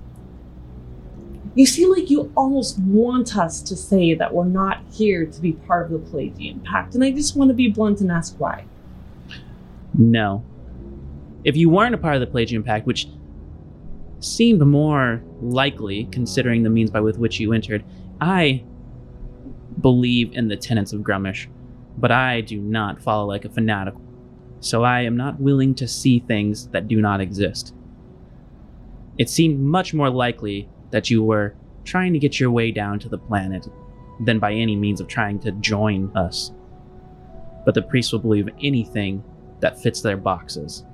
[1.55, 5.53] You seem like you almost want us to say that we're not here to be
[5.53, 8.67] part of the Pelagian Pact, and I just want to be blunt and ask why.
[9.95, 10.45] No.
[11.45, 13.09] If you weren't a part of the Pelagian Pact, which
[14.21, 17.85] seemed more likely considering the means by with which you entered,
[18.21, 18.65] I
[19.81, 21.49] believe in the tenets of Grummish,
[21.99, 23.95] but I do not follow like a fanatic.
[24.61, 27.75] So I am not willing to see things that do not exist.
[29.19, 33.09] It seemed much more likely that you were trying to get your way down to
[33.09, 33.69] the planet
[34.25, 36.53] than by any means of trying to join us.
[37.65, 39.23] But the priests will believe anything
[39.61, 40.85] that fits their boxes.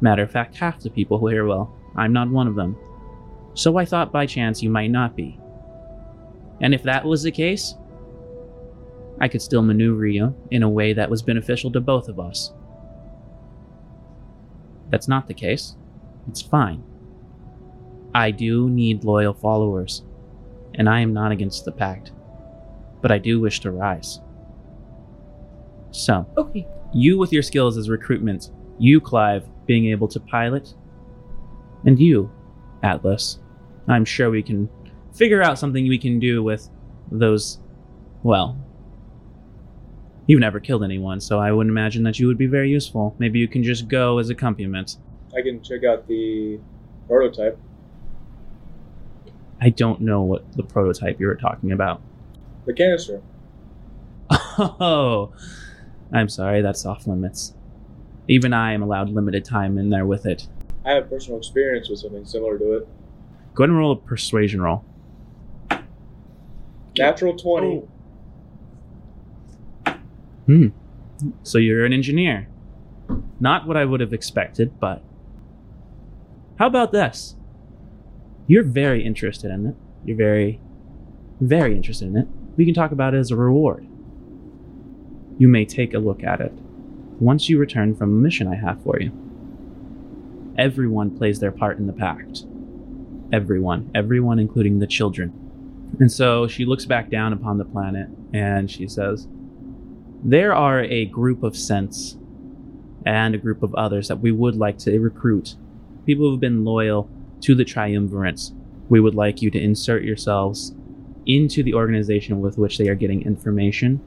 [0.00, 2.76] Matter of fact, half the people who hear well, I'm not one of them.
[3.54, 5.38] So I thought by chance you might not be.
[6.60, 7.74] And if that was the case,
[9.20, 12.52] I could still maneuver you in a way that was beneficial to both of us.
[14.90, 15.76] That's not the case.
[16.28, 16.82] It's fine.
[18.14, 20.02] I do need loyal followers,
[20.74, 22.12] and I am not against the pact.
[23.02, 24.20] But I do wish to rise.
[25.90, 26.66] So, Okay.
[26.92, 30.74] you with your skills as recruitment, you, Clive, being able to pilot,
[31.84, 32.30] and you,
[32.82, 33.38] Atlas.
[33.88, 34.68] I'm sure we can
[35.12, 36.68] figure out something we can do with
[37.10, 37.58] those.
[38.22, 38.56] Well,
[40.26, 43.14] you've never killed anyone, so I wouldn't imagine that you would be very useful.
[43.18, 44.96] Maybe you can just go as accompaniment.
[45.36, 46.58] I can check out the
[47.06, 47.58] prototype.
[49.60, 52.00] I don't know what the prototype you were talking about.
[52.64, 53.22] The canister.
[54.30, 55.32] Oh,
[56.12, 57.54] I'm sorry, that's off limits.
[58.28, 60.48] Even I am allowed limited time in there with it.
[60.84, 62.88] I have personal experience with something similar to it.
[63.54, 64.84] Go ahead and roll a persuasion roll.
[66.98, 67.82] Natural 20.
[70.46, 70.68] Hmm.
[71.42, 72.48] So you're an engineer.
[73.40, 75.02] Not what I would have expected, but.
[76.58, 77.34] How about this?
[78.46, 79.74] You're very interested in it.
[80.04, 80.60] You're very,
[81.40, 82.28] very interested in it.
[82.56, 83.86] We can talk about it as a reward.
[85.38, 86.52] You may take a look at it
[87.18, 89.23] once you return from a mission I have for you.
[90.56, 92.44] Everyone plays their part in the pact.
[93.32, 93.90] Everyone.
[93.94, 95.32] Everyone, including the children.
[96.00, 99.28] And so she looks back down upon the planet and she says,
[100.22, 102.16] there are a group of synths
[103.04, 105.56] and a group of others that we would like to recruit.
[106.06, 107.10] People who've been loyal
[107.42, 108.52] to the triumvirates.
[108.88, 110.74] We would like you to insert yourselves
[111.26, 114.00] into the organization with which they are getting information.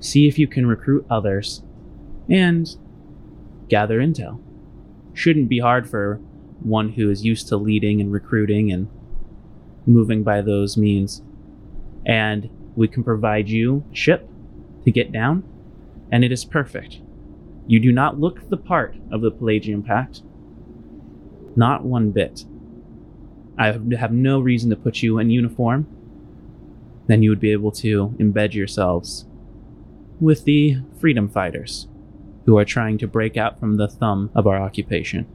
[0.00, 1.62] See if you can recruit others
[2.28, 2.68] and
[3.68, 4.40] gather intel.
[5.18, 6.20] Shouldn't be hard for
[6.60, 8.88] one who is used to leading and recruiting and
[9.84, 11.22] moving by those means.
[12.06, 14.30] And we can provide you ship
[14.84, 15.42] to get down,
[16.12, 17.00] and it is perfect.
[17.66, 20.22] You do not look the part of the Pelagian Pact.
[21.56, 22.44] Not one bit.
[23.58, 25.88] I have no reason to put you in uniform.
[27.08, 29.26] Then you would be able to embed yourselves
[30.20, 31.88] with the freedom fighters
[32.48, 35.26] who are trying to break out from the thumb of our occupation.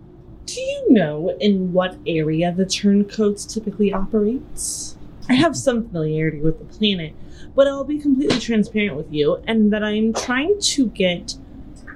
[0.48, 4.98] Do you know in what area the turncoats typically operates?
[5.30, 7.14] I have some familiarity with the planet,
[7.54, 11.36] but I'll be completely transparent with you, and that I'm trying to get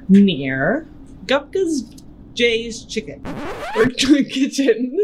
[0.07, 0.87] near
[1.25, 1.81] Gupka's
[2.35, 3.25] Jay's Chicken
[3.75, 5.03] or Kitchen.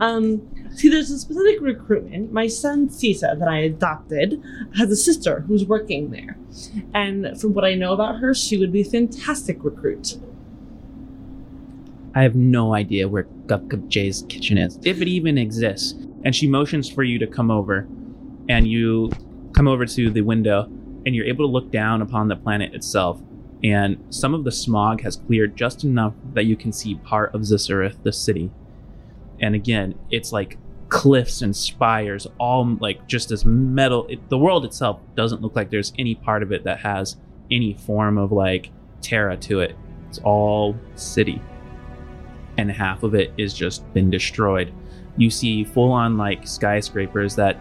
[0.00, 2.32] Um, see, there's a specific recruitment.
[2.32, 4.42] My son Sisa, that I adopted,
[4.76, 6.36] has a sister who's working there,
[6.94, 10.18] and from what I know about her, she would be a fantastic recruit.
[12.14, 15.94] I have no idea where Gupka Jay's kitchen is, if it even exists.
[16.24, 17.88] And she motions for you to come over,
[18.48, 19.10] and you
[19.54, 20.64] come over to the window,
[21.04, 23.20] and you're able to look down upon the planet itself.
[23.64, 27.40] And some of the smog has cleared just enough that you can see part of
[27.40, 28.50] Zisarith, the city.
[29.42, 30.56] And again, it's like
[30.88, 34.06] cliffs and spires, all like just as metal.
[34.08, 37.16] It, the world itself doesn't look like there's any part of it that has
[37.50, 39.76] any form of like terra to it.
[40.08, 41.42] It's all city
[42.58, 44.72] and half of it is just been destroyed.
[45.16, 47.58] You see full on like skyscrapers that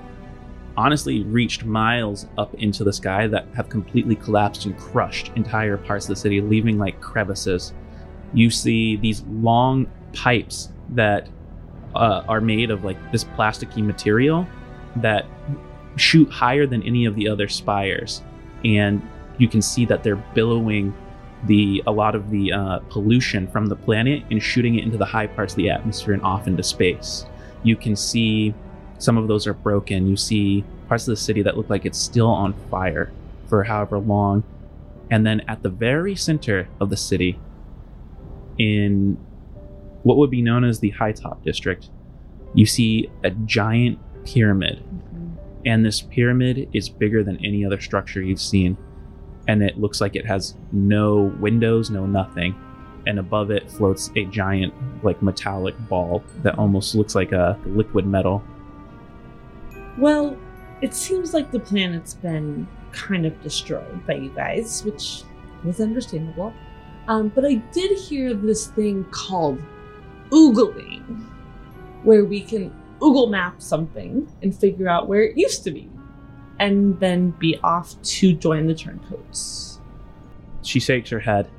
[0.78, 6.06] honestly reached miles up into the sky that have completely collapsed and crushed entire parts
[6.06, 7.74] of the city, leaving like crevices.
[8.34, 11.28] You see these long pipes that
[11.96, 14.48] uh, are made of like this plasticky material
[14.98, 15.26] that
[15.96, 18.22] shoot higher than any of the other spires,
[18.64, 19.02] and
[19.38, 20.94] you can see that they're billowing
[21.46, 25.06] the a lot of the uh, pollution from the planet and shooting it into the
[25.06, 27.26] high parts of the atmosphere and off into space.
[27.64, 28.54] You can see
[29.00, 30.08] some of those are broken.
[30.08, 33.12] You see parts of the city that look like it's still on fire
[33.48, 34.44] for however long.
[35.10, 37.40] And then at the very center of the city,
[38.58, 39.18] in
[40.04, 41.90] what would be known as the High Top District,
[42.54, 44.84] you see a giant pyramid.
[45.66, 48.78] And this pyramid is bigger than any other structure you've seen
[49.48, 52.56] and it looks like it has no windows, no nothing.
[53.08, 58.06] And above it floats a giant, like metallic ball that almost looks like a liquid
[58.06, 58.44] metal.
[59.98, 60.38] Well,
[60.82, 65.24] it seems like the planet's been kind of destroyed by you guys, which
[65.64, 66.54] was understandable.
[67.08, 69.60] Um, but I did hear this thing called
[70.32, 71.26] oogling,
[72.04, 75.89] where we can oogle map something and figure out where it used to be
[76.60, 79.80] and then be off to join the turncoats.
[80.62, 81.50] She shakes her head.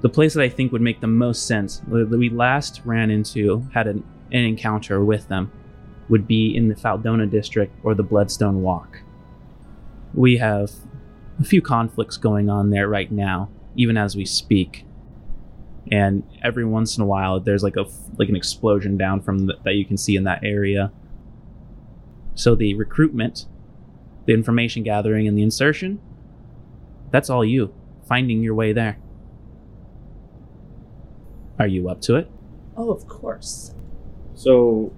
[0.00, 3.64] the place that I think would make the most sense, that we last ran into,
[3.72, 5.52] had an, an encounter with them,
[6.08, 9.00] would be in the Faldona district or the Bloodstone Walk.
[10.12, 10.72] We have
[11.40, 14.84] a few conflicts going on there right now, even as we speak.
[15.90, 17.84] And every once in a while, there's like a
[18.18, 20.92] like an explosion down from the, that you can see in that area
[22.34, 23.46] so the recruitment,
[24.26, 26.00] the information gathering, and the insertion,
[27.10, 27.72] that's all you,
[28.08, 28.98] finding your way there.
[31.58, 32.28] Are you up to it?
[32.76, 33.72] Oh, of course.
[34.34, 34.92] So,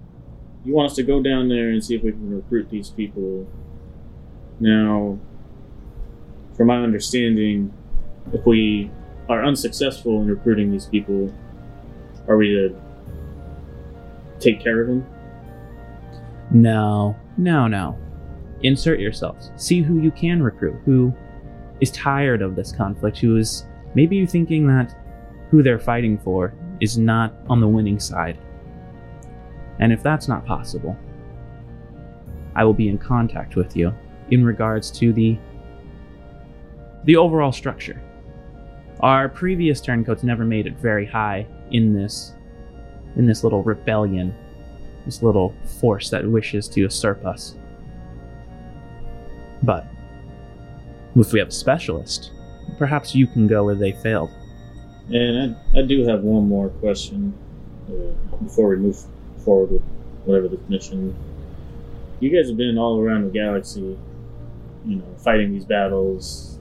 [0.65, 3.47] you want us to go down there and see if we can recruit these people.
[4.59, 5.19] Now,
[6.57, 7.73] from my understanding,
[8.33, 8.91] if we
[9.29, 11.33] are unsuccessful in recruiting these people,
[12.29, 12.75] are we to
[14.41, 15.07] take care of them?
[16.51, 17.99] No, no, no.
[18.63, 19.51] Insert yourselves.
[19.57, 21.13] See who you can recruit, who
[21.81, 24.97] is tired of this conflict, who is maybe you thinking that
[25.51, 28.39] who they're fighting for is not on the winning side.
[29.79, 30.97] And if that's not possible,
[32.55, 33.93] I will be in contact with you
[34.31, 35.39] in regards to the
[37.05, 38.03] the overall structure.
[39.01, 42.33] Our previous turncoats never made it very high in this
[43.17, 44.35] in this little rebellion
[45.07, 47.55] this little force that wishes to usurp us.
[49.63, 49.87] But
[51.15, 52.33] if we have a specialist,
[52.77, 54.31] perhaps you can go where they failed.
[55.09, 57.33] And I, I do have one more question
[57.89, 58.99] uh, before we move
[59.45, 59.83] forward with
[60.25, 61.15] whatever the mission.
[62.19, 63.97] You guys have been all around the galaxy,
[64.85, 66.59] you know, fighting these battles,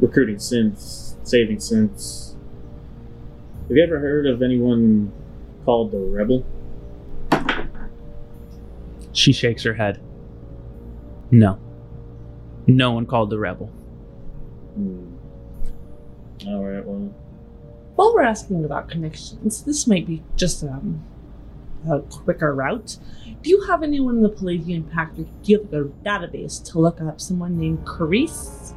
[0.00, 2.34] recruiting synths, saving synths.
[3.68, 5.10] Have you ever heard of anyone
[5.64, 6.44] called the Rebel?
[9.12, 10.00] She shakes her head.
[11.30, 11.58] No.
[12.66, 13.66] No one called the rebel.
[14.74, 15.14] Hmm.
[16.48, 16.84] All right.
[16.84, 17.14] Well,
[17.94, 21.02] While we're asking about connections, this might be just um,
[21.88, 22.98] a quicker route.
[23.42, 26.80] Do you have anyone in the Pelagian Pact, or do you have a database to
[26.80, 28.74] look up someone named Carice?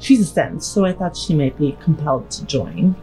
[0.00, 2.96] She's a sense, so I thought she might be compelled to join.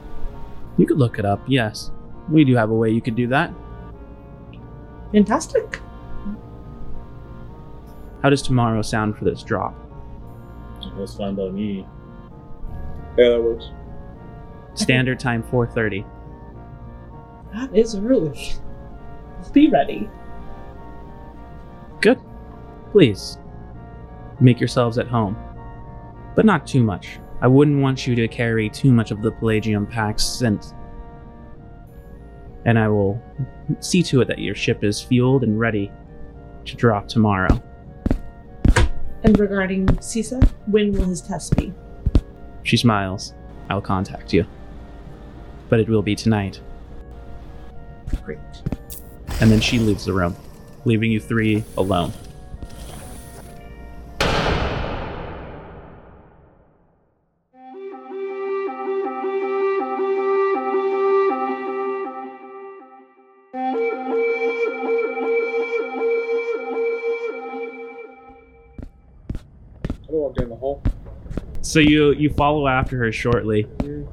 [0.78, 1.92] You could look it up, yes.
[2.30, 3.54] We do have a way you could do that.
[5.14, 5.80] Fantastic.
[8.22, 9.76] How does tomorrow sound for this drop?
[10.98, 11.88] That's fine by me.
[13.18, 13.70] Yeah, that works.
[14.74, 16.04] Standard time 4:30.
[17.54, 18.54] That is early.
[19.54, 20.10] Be ready.
[22.02, 22.20] Good.
[22.92, 23.38] Please
[24.40, 25.38] make yourselves at home,
[26.38, 27.18] but not too much.
[27.42, 30.76] I wouldn't want you to carry too much of the Pelagian Pact's scent.
[32.64, 33.20] And I will
[33.80, 35.92] see to it that your ship is fueled and ready
[36.66, 37.62] to drop tomorrow.
[39.24, 41.74] And regarding Sisa, when will his test be?
[42.62, 43.34] She smiles.
[43.72, 44.46] I'll contact you.
[45.70, 46.62] But it will be tonight.
[48.24, 48.38] Great.
[49.42, 50.36] And then she leaves the room,
[50.86, 52.14] leaving you three alone.
[71.68, 73.68] So you you follow after her shortly,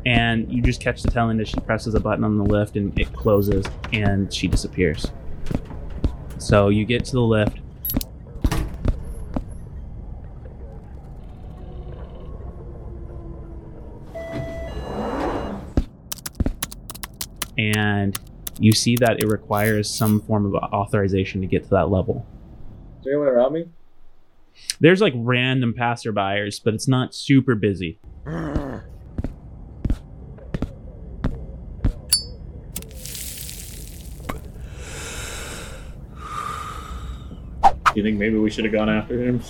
[0.05, 2.99] and you just catch the telling as she presses a button on the lift and
[2.99, 5.13] it closes, and she disappears.
[6.39, 7.61] So you get to the lift.
[17.57, 18.19] And
[18.59, 22.27] you see that it requires some form of authorization to get to that level.
[23.03, 23.67] Is anyone around me?
[24.81, 27.99] There's like random passerbyers, but it's not super busy.
[37.95, 39.41] You think maybe we should have gone after him?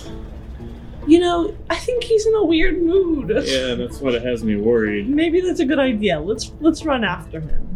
[1.07, 3.29] You know, I think he's in a weird mood.
[3.29, 5.09] Yeah, that's what it has me worried.
[5.09, 6.19] Maybe that's a good idea.
[6.19, 7.74] Let's let's run after him.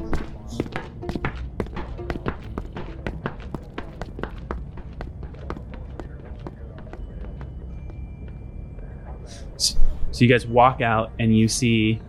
[10.19, 12.01] So you guys walk out and you see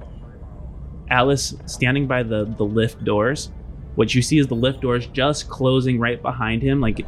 [1.11, 3.53] Alice standing by the the lift doors.
[3.95, 7.07] What you see is the lift doors just closing right behind him, like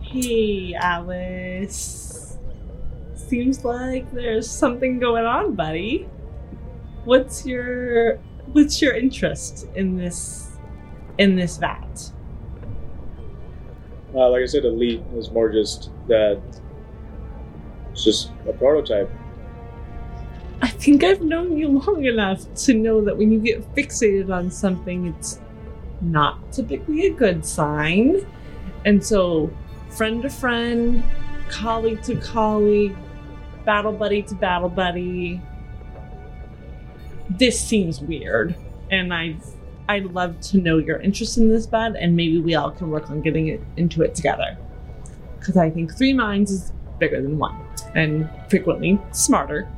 [0.00, 2.38] Hey, Alice.
[3.14, 6.08] Seems like there's something going on, buddy.
[7.04, 8.16] What's your
[8.52, 10.56] what's your interest in this
[11.18, 12.10] in this vat?
[14.14, 16.40] Uh, like I said, elite is more just that.
[17.96, 19.10] It's just a prototype.
[20.60, 24.50] I think I've known you long enough to know that when you get fixated on
[24.50, 25.40] something, it's
[26.02, 28.26] not typically a good sign.
[28.84, 29.50] And so,
[29.88, 31.02] friend to friend,
[31.48, 32.94] colleague to colleague,
[33.64, 35.40] battle buddy to battle buddy,
[37.30, 38.54] this seems weird.
[38.90, 39.36] And I,
[39.88, 43.08] I'd love to know your interest in this bed, and maybe we all can work
[43.08, 44.58] on getting it into it together.
[45.38, 47.56] Because I think three minds is bigger than one,
[47.94, 49.68] and frequently smarter.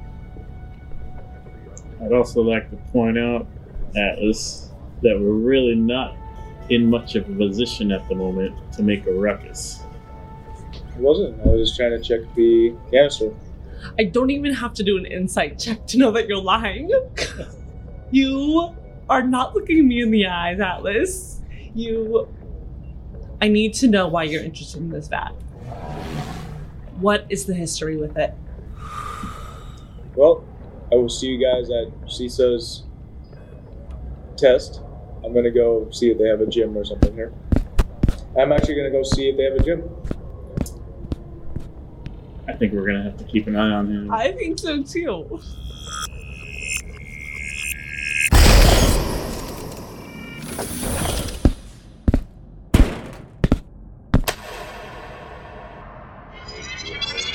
[2.02, 3.46] I'd also like to point out,
[3.96, 4.70] Atlas,
[5.02, 6.16] that we're really not
[6.70, 9.82] in much of a position at the moment to make a ruckus.
[10.94, 11.40] I wasn't.
[11.40, 13.32] I was just trying to check the canister.
[13.98, 16.90] I don't even have to do an insight check to know that you're lying.
[18.10, 18.74] you
[19.08, 21.40] are not looking me in the eyes, Atlas.
[21.74, 22.28] You.
[23.40, 25.32] I need to know why you're interested in this vat.
[27.00, 28.34] What is the history with it?
[30.16, 30.44] Well,
[30.90, 32.82] I will see you guys at Sisa's
[34.36, 34.80] test.
[35.24, 37.32] I'm gonna go see if they have a gym or something here.
[38.36, 39.84] I'm actually gonna go see if they have a gym.
[42.48, 44.10] I think we're gonna have to keep an eye on him.
[44.12, 45.40] I think so too.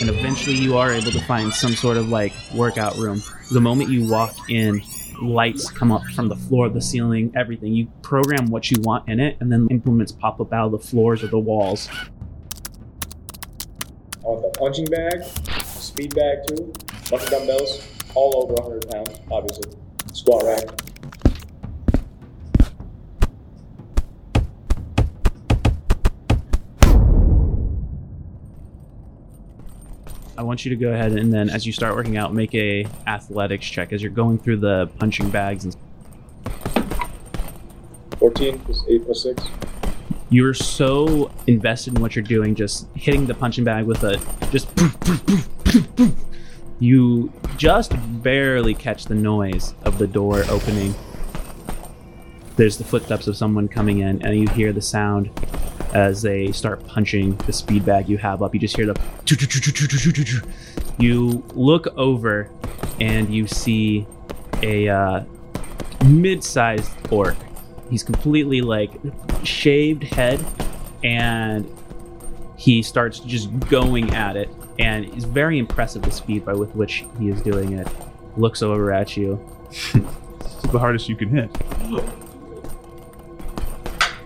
[0.03, 3.23] And eventually you are able to find some sort of like workout room.
[3.53, 4.81] The moment you walk in,
[5.21, 7.73] lights come up from the floor, the ceiling, everything.
[7.73, 10.79] You program what you want in it, and then implements pop up out of the
[10.79, 11.87] floors or the walls.
[14.17, 15.23] I want the punching bag,
[15.63, 16.73] speed bag too,
[17.09, 19.71] bunch of dumbbells, all over 100 pounds, obviously.
[20.11, 20.92] Squat rack.
[30.43, 32.85] I want you to go ahead and then, as you start working out, make a
[33.07, 35.73] athletics check as you're going through the punching bags and
[38.19, 39.43] 14 plus 8 plus 6.
[40.29, 44.17] You're so invested in what you're doing, just hitting the punching bag with a
[44.51, 44.75] just.
[44.75, 46.13] poof, poof, poof.
[46.81, 50.93] You just barely catch the noise of the door opening.
[52.57, 55.31] There's the footsteps of someone coming in, and you hear the sound
[55.93, 58.53] as they start punching the speed bag you have up.
[58.53, 58.93] You just hear the.
[59.25, 60.41] choo, choo, choo, choo, choo, choo, choo, choo.
[60.99, 62.49] You look over,
[62.99, 64.05] and you see
[64.61, 65.23] a uh,
[66.05, 67.35] mid-sized orc.
[67.89, 68.91] He's completely like
[69.43, 70.43] shaved head,
[71.03, 71.69] and
[72.57, 74.49] he starts just going at it.
[74.79, 77.87] And it's very impressive the speed by with which he is doing it.
[78.35, 79.39] Looks over at you.
[80.63, 81.51] It's the hardest you can hit.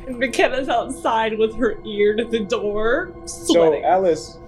[0.08, 3.84] McKenna's outside with her ear to the door, sweating.
[3.84, 3.88] So.
[3.88, 4.40] Alice,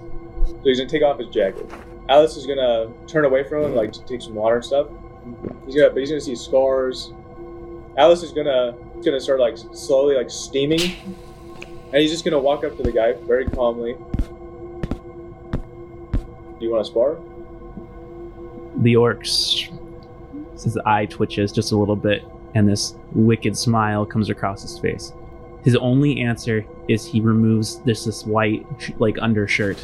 [0.46, 1.70] so he's gonna take off his jacket.
[2.08, 4.88] Alice is gonna turn away from him, like to take some water and stuff.
[5.66, 7.14] He's gonna, but he's gonna see scars.
[7.98, 10.82] Alice is gonna gonna start like slowly like steaming,
[11.92, 13.96] and he's just gonna walk up to the guy very calmly.
[16.60, 17.18] Do you want to spar?
[18.80, 19.70] the orcs
[20.54, 22.24] his eye twitches just a little bit
[22.56, 25.14] and this wicked smile comes across his face
[25.70, 28.66] his only answer is he removes this this white
[29.00, 29.84] like undershirt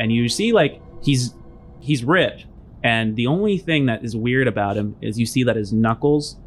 [0.00, 1.34] and you see like he's
[1.80, 2.46] he's ripped
[2.82, 6.38] and the only thing that is weird about him is you see that his knuckles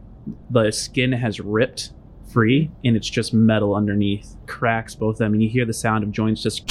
[0.49, 1.93] the skin has ripped
[2.31, 6.03] free and it's just metal underneath cracks both of them and you hear the sound
[6.03, 6.67] of joints just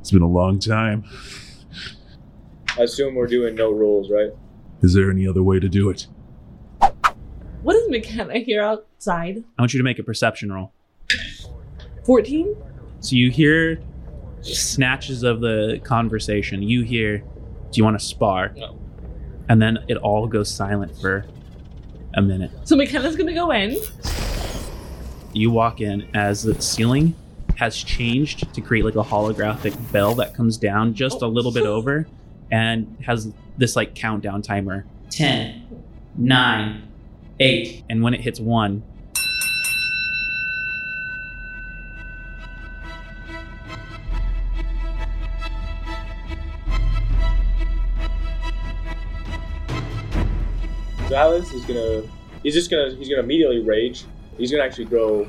[0.00, 1.04] It's been a long time.
[2.78, 4.30] I assume we're doing no rules, right?
[4.82, 6.06] Is there any other way to do it?
[7.62, 9.42] What is McKenna here outside?
[9.58, 10.72] i want you to make a perception roll
[12.04, 12.56] 14?
[13.00, 13.80] So you hear
[14.42, 16.62] snatches of the conversation.
[16.62, 18.76] You hear, "Do you want to spar?" No.
[19.48, 21.24] And then it all goes silent for
[22.14, 22.50] a minute.
[22.64, 23.76] So McKenna's gonna go in.
[25.32, 27.14] You walk in as the ceiling
[27.56, 31.64] has changed to create like a holographic bell that comes down just a little bit
[31.64, 32.06] over
[32.50, 34.84] and has this like countdown timer.
[35.10, 35.62] 10,
[36.16, 36.82] 9,
[37.42, 37.84] 8.
[37.90, 38.84] And when it hits one,
[51.12, 52.02] Alice is gonna,
[52.42, 54.04] he's just gonna, he's gonna immediately rage.
[54.38, 55.28] He's gonna actually grow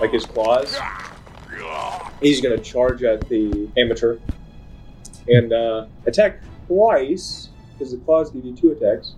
[0.00, 0.78] like his claws.
[2.20, 4.18] He's gonna charge at the amateur
[5.26, 9.14] and uh, attack twice because the claws give you two attacks.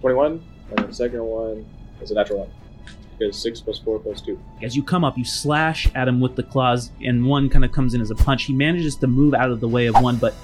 [0.00, 0.40] Twenty-one,
[0.70, 1.64] and then the second one
[2.00, 2.50] is a natural one.
[3.18, 4.38] Because six plus four plus two.
[4.62, 7.72] as you come up, you slash at him with the claws, and one kind of
[7.72, 8.44] comes in as a punch.
[8.44, 10.34] He manages to move out of the way of one, but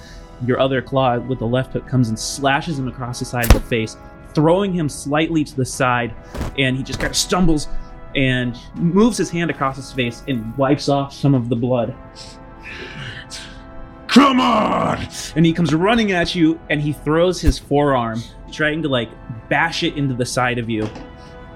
[0.45, 3.53] your other claw with the left hook comes and slashes him across the side of
[3.53, 3.97] the face,
[4.35, 6.13] throwing him slightly to the side,
[6.59, 7.69] and he just kind of stumbles
[8.17, 11.95] and moves his hand across his face and wipes off some of the blood.
[14.09, 15.07] Come on!
[15.35, 18.21] And he comes running at you, and he throws his forearm,
[18.55, 19.11] trying to like
[19.49, 20.89] bash it into the side of you,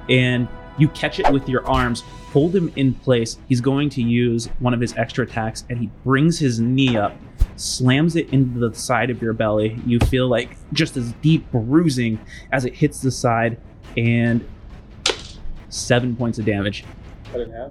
[0.09, 3.39] and you catch it with your arms, hold him in place.
[3.49, 7.17] He's going to use one of his extra attacks, and he brings his knee up,
[7.57, 9.81] slams it into the side of your belly.
[9.87, 12.19] You feel like just as deep bruising
[12.53, 13.59] as it hits the side,
[13.97, 14.47] and
[15.69, 16.85] seven points of damage,
[17.33, 17.71] Cut in half.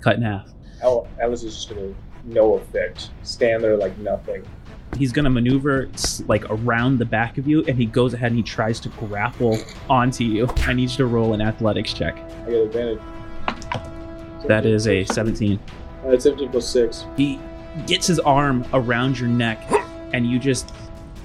[0.00, 0.48] cut in half.
[0.82, 1.92] Al- Alice is just gonna
[2.24, 3.10] no effect.
[3.22, 4.44] Stand there like nothing.
[4.96, 5.88] He's going to maneuver
[6.28, 9.58] like around the back of you, and he goes ahead and he tries to grapple
[9.90, 10.48] onto you.
[10.58, 12.16] I need you to roll an athletics check.
[12.46, 13.00] I get advantage.
[14.46, 15.58] That is a 17.
[16.04, 17.06] Uh, it's 17 plus 6.
[17.16, 17.40] He
[17.86, 19.66] gets his arm around your neck,
[20.12, 20.72] and you just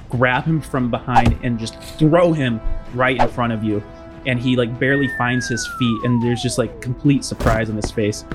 [0.10, 2.60] grab him from behind and just throw him
[2.94, 3.84] right in front of you.
[4.26, 7.92] And he like barely finds his feet, and there's just like complete surprise on his
[7.92, 8.26] face.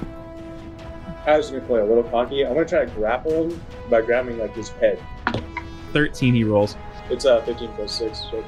[1.26, 2.44] I was gonna play a little cocky.
[2.44, 5.02] I'm gonna try to grapple him by grabbing like his head.
[5.94, 6.76] 13 he rolls.
[7.08, 8.44] It's uh 15 plus 6, so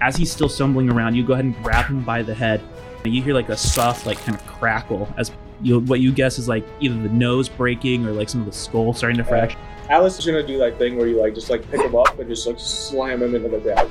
[0.00, 2.62] I As he's still stumbling around, you go ahead and grab him by the head.
[3.04, 6.48] You hear like a soft, like kind of crackle as you what you guess is
[6.48, 9.58] like either the nose breaking or like some of the skull starting to fracture.
[9.88, 12.28] Alice is gonna do that thing where you like just like pick him up and
[12.28, 13.90] just like slam him into the ground.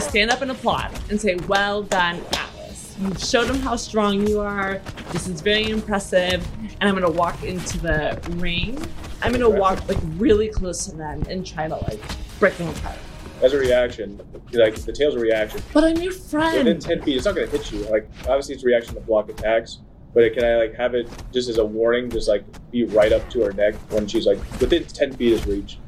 [0.00, 2.96] Stand up and applaud and say, "Well done, Atlas.
[3.00, 4.80] You've showed them how strong you are.
[5.12, 6.46] This is very impressive."
[6.80, 8.82] And I'm gonna walk into the ring.
[9.22, 12.00] I'm gonna walk like really close to them and try to like
[12.38, 12.96] break them apart.
[13.42, 14.20] as a reaction,
[14.52, 15.62] like the tail's a reaction.
[15.72, 16.58] But I'm your friend.
[16.58, 17.80] Within ten feet, it's not gonna hit you.
[17.84, 19.78] Like obviously, it's a reaction to block attacks.
[20.12, 23.28] But can I like have it just as a warning, just like be right up
[23.30, 25.78] to her neck when she's like within ten feet of reach?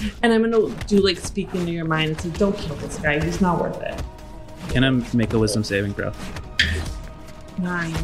[0.22, 3.22] And I'm gonna do like speak into your mind and say, "Don't kill this guy.
[3.22, 4.02] He's not worth it."
[4.70, 6.12] Can I make a wisdom saving throw?
[7.58, 7.94] Nine.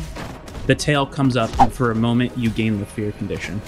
[0.66, 3.62] The tail comes up, and for a moment, you gain the fear condition.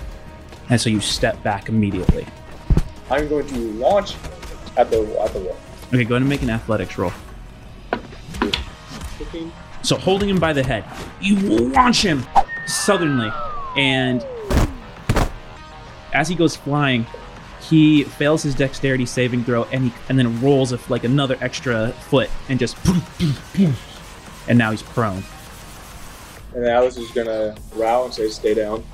[0.68, 2.26] And so you step back immediately.
[3.11, 4.16] I'm going to launch
[4.76, 5.57] at the at the wall.
[5.89, 7.12] Okay, go ahead and make an athletics roll.
[9.83, 10.85] So holding him by the head,
[11.20, 12.26] you launch him
[12.66, 13.31] southernly,
[13.76, 14.26] and
[16.12, 17.07] as he goes flying,
[17.68, 21.92] he fails his dexterity saving throw, and he and then rolls a, like another extra
[21.92, 22.76] foot, and just
[24.48, 25.22] and now he's prone.
[26.54, 28.80] And Alice is gonna growl and say, "Stay down."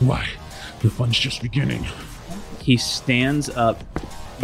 [0.00, 0.26] Why?
[0.80, 1.86] The fun's just beginning.
[2.60, 3.84] He stands up,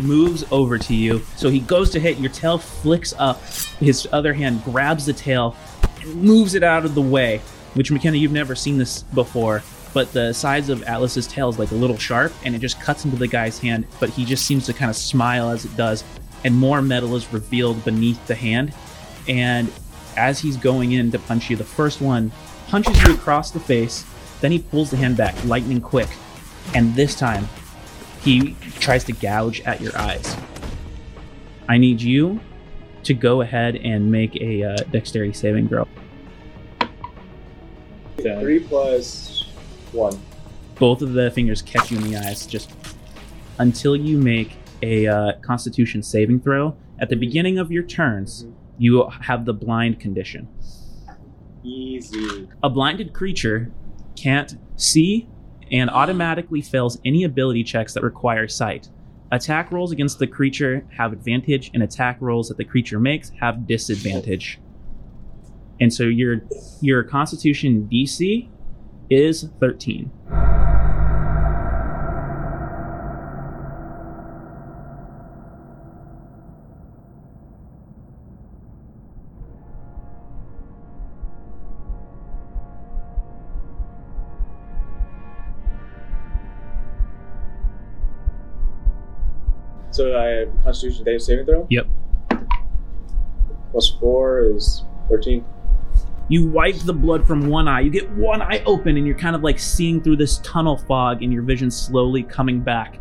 [0.02, 1.22] moves over to you.
[1.36, 2.18] So he goes to hit.
[2.18, 3.42] Your tail flicks up.
[3.80, 5.56] His other hand grabs the tail
[6.00, 7.40] and moves it out of the way.
[7.74, 9.62] Which McKenna, you've never seen this before.
[9.98, 13.04] But the sides of Atlas's tail is like a little sharp, and it just cuts
[13.04, 13.84] into the guy's hand.
[13.98, 16.04] But he just seems to kind of smile as it does,
[16.44, 18.72] and more metal is revealed beneath the hand.
[19.26, 19.72] And
[20.16, 22.30] as he's going in to punch you, the first one
[22.68, 24.06] punches you across the face.
[24.40, 26.10] Then he pulls the hand back, lightning quick,
[26.76, 27.48] and this time
[28.22, 30.36] he tries to gouge at your eyes.
[31.68, 32.38] I need you
[33.02, 35.88] to go ahead and make a uh, dexterity saving throw.
[38.20, 39.37] Three plus
[39.92, 40.20] one.
[40.76, 42.72] Both of the fingers catch you in the eyes, just
[43.58, 46.76] until you make a uh, Constitution saving throw.
[47.00, 48.46] At the beginning of your turns,
[48.78, 50.48] you have the blind condition.
[51.64, 52.48] Easy.
[52.62, 53.72] A blinded creature
[54.16, 55.28] can't see
[55.70, 58.88] and automatically fails any ability checks that require sight.
[59.30, 63.66] Attack rolls against the creature have advantage, and attack rolls that the creature makes have
[63.66, 64.58] disadvantage.
[65.80, 66.40] And so your
[66.80, 68.48] your Constitution DC
[69.10, 70.10] is 13.
[89.98, 91.66] So I have Constitution Day saving throw.
[91.70, 91.88] Yep.
[93.72, 95.44] Plus four is thirteen.
[96.30, 97.80] You wipe the blood from one eye.
[97.80, 101.22] You get one eye open, and you're kind of like seeing through this tunnel fog,
[101.22, 103.00] and your vision slowly coming back.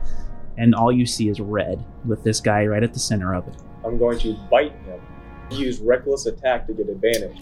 [0.57, 3.55] And all you see is red, with this guy right at the center of it.
[3.85, 5.01] I'm going to bite him.
[5.51, 7.37] Use reckless attack to get advantage.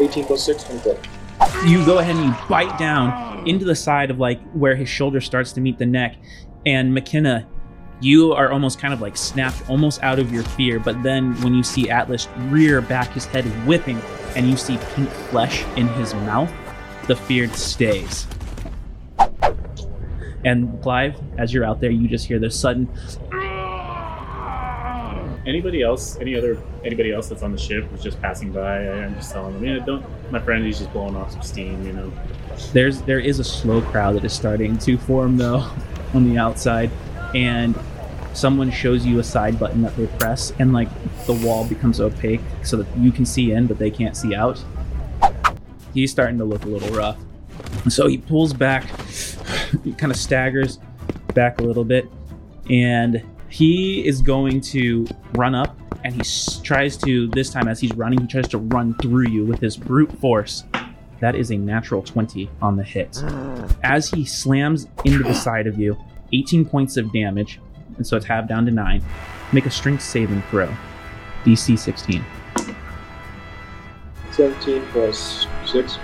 [0.00, 0.98] 18 plus 6, 24.
[1.66, 5.20] you go ahead and you bite down into the side of like where his shoulder
[5.20, 6.16] starts to meet the neck
[6.66, 7.46] and mckenna
[8.00, 11.54] you are almost kind of like snapped almost out of your fear but then when
[11.54, 14.00] you see atlas rear back his head whipping
[14.36, 16.52] and you see pink flesh in his mouth
[17.06, 18.26] the fear stays
[20.44, 22.88] and clive as you're out there you just hear this sudden
[25.46, 26.18] Anybody else?
[26.20, 26.62] Any other?
[26.84, 28.86] Anybody else that's on the ship was just passing by?
[28.86, 30.04] I, I'm just telling them, yeah, don't.
[30.30, 32.12] My friend, he's just blowing off some steam, you know.
[32.72, 35.66] there's there is a slow crowd that is starting to form though
[36.14, 36.90] on the outside
[37.34, 37.78] and
[38.32, 40.88] someone shows you a side button that they press and like
[41.26, 44.62] the wall becomes opaque so that you can see in but they can't see out
[45.94, 47.18] he's starting to look a little rough
[47.88, 48.84] so he pulls back
[49.84, 50.78] he kind of staggers
[51.34, 52.06] back a little bit
[52.70, 57.80] and he is going to run up and he s- tries to this time as
[57.80, 60.64] he's running he tries to run through you with his brute force
[61.20, 63.22] that is a natural 20 on the hit.
[63.82, 66.02] As he slams into the side of you,
[66.32, 67.60] 18 points of damage,
[68.00, 69.02] and so it's halved down to 9.
[69.52, 70.74] Make a strength saving throw.
[71.44, 72.24] DC 16.
[74.32, 75.98] 17 plus 6.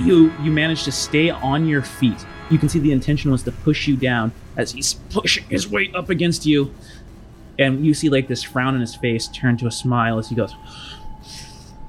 [0.00, 2.26] You you manage to stay on your feet.
[2.50, 5.94] You can see the intention was to push you down as he's pushing his weight
[5.94, 6.74] up against you.
[7.56, 10.34] And you see like this frown on his face turn to a smile as he
[10.34, 10.52] goes,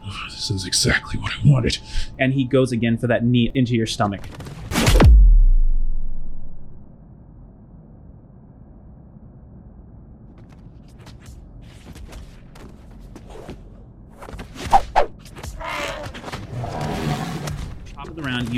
[0.05, 1.79] oh, This is exactly what I wanted.
[2.19, 4.21] and he goes again for that knee into your stomach.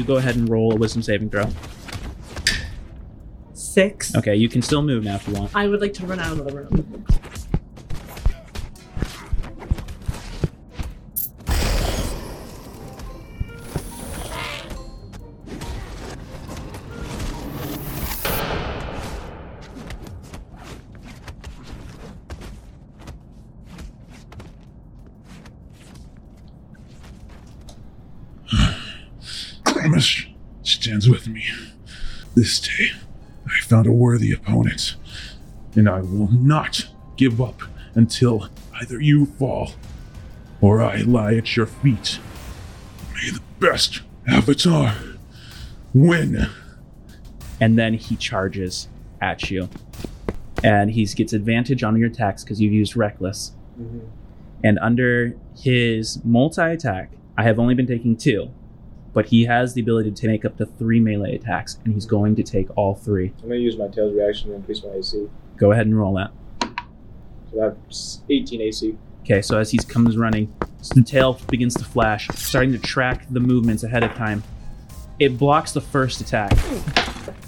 [0.01, 1.47] You go ahead and roll a wisdom saving throw.
[3.53, 4.15] Six.
[4.15, 5.55] Okay, you can still move now if you want.
[5.55, 7.05] I would like to run out of the room.
[30.87, 31.45] Ends with me.
[32.35, 32.91] This day,
[33.45, 34.95] I found a worthy opponent,
[35.75, 37.61] and I will not give up
[37.95, 39.73] until either you fall
[40.61, 42.19] or I lie at your feet.
[43.13, 44.95] May the best avatar
[45.93, 46.47] win.
[47.59, 48.87] and then he charges
[49.21, 49.69] at you.
[50.63, 53.53] And he gets advantage on your attacks because you've used reckless.
[53.79, 53.99] Mm-hmm.
[54.63, 58.51] And under his multi attack, I have only been taking two,
[59.13, 62.35] but he has the ability to make up to three melee attacks, and he's going
[62.35, 63.33] to take all three.
[63.41, 65.27] I'm gonna use my tails reaction to increase my AC.
[65.57, 66.31] Go ahead and roll that.
[67.51, 68.97] So that's 18 AC.
[69.23, 70.53] Okay, so as he comes running,
[70.95, 74.43] the tail begins to flash, starting to track the movements ahead of time.
[75.19, 76.51] It blocks the first attack.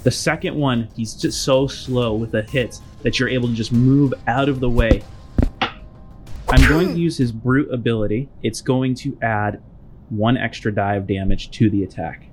[0.04, 3.72] The second one, he's just so slow with a hit that you're able to just
[3.72, 5.02] move out of the way.
[5.60, 8.28] I'm going to use his brute ability.
[8.42, 9.62] It's going to add
[10.10, 12.26] one extra die of damage to the attack.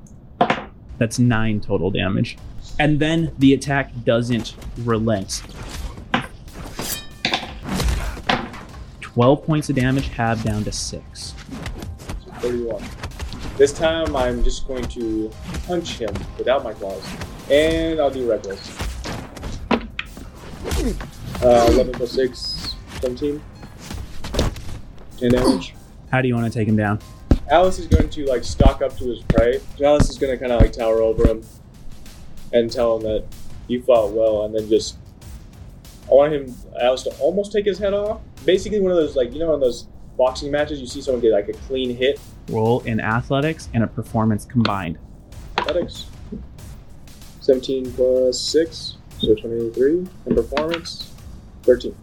[0.97, 2.37] That's nine total damage.
[2.79, 5.41] And then the attack doesn't relent.
[9.01, 11.33] 12 points of damage, halved down to 6.
[12.39, 12.83] 31.
[13.57, 15.29] This time I'm just going to
[15.67, 17.03] punch him without my claws.
[17.49, 18.77] And I'll do reckless.
[21.43, 23.41] Uh, 11 plus 6, 17.
[25.17, 25.75] 10 damage.
[26.11, 26.99] How do you want to take him down?
[27.51, 29.59] Alice is going to like stalk up to his prey.
[29.83, 31.43] Alice is going to kind of like tower over him
[32.53, 33.25] and tell him that
[33.67, 34.97] you fought well, and then just
[36.09, 38.21] I want him Alice to almost take his head off.
[38.45, 39.87] Basically, one of those like you know in those
[40.17, 42.21] boxing matches, you see someone get like a clean hit.
[42.49, 44.97] Roll in athletics and a performance combined.
[45.57, 46.05] Athletics.
[47.41, 50.07] 17 plus 6, so 23.
[50.25, 51.11] And performance,
[51.63, 51.95] 13.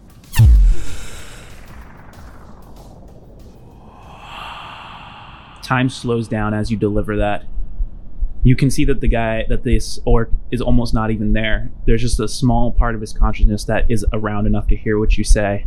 [5.69, 7.45] Time slows down as you deliver that.
[8.43, 11.71] You can see that the guy, that this orc is almost not even there.
[11.85, 15.19] There's just a small part of his consciousness that is around enough to hear what
[15.19, 15.67] you say.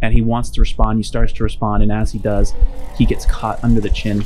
[0.00, 1.00] And he wants to respond.
[1.00, 2.54] He starts to respond, and as he does,
[2.96, 4.18] he gets caught under the chin.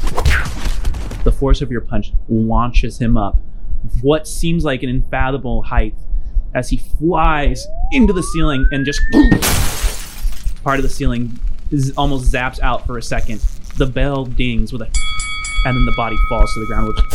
[1.25, 3.39] The force of your punch launches him up
[4.03, 5.95] what seems like an unfathomable height
[6.55, 9.01] as he flies into the ceiling and just
[10.63, 13.43] part of the ceiling is almost zaps out for a second.
[13.79, 14.87] The bell dings with a
[15.67, 16.97] and then the body falls to the ground with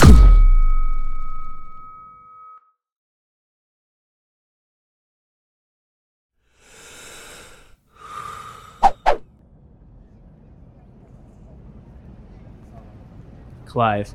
[13.66, 14.14] Clive,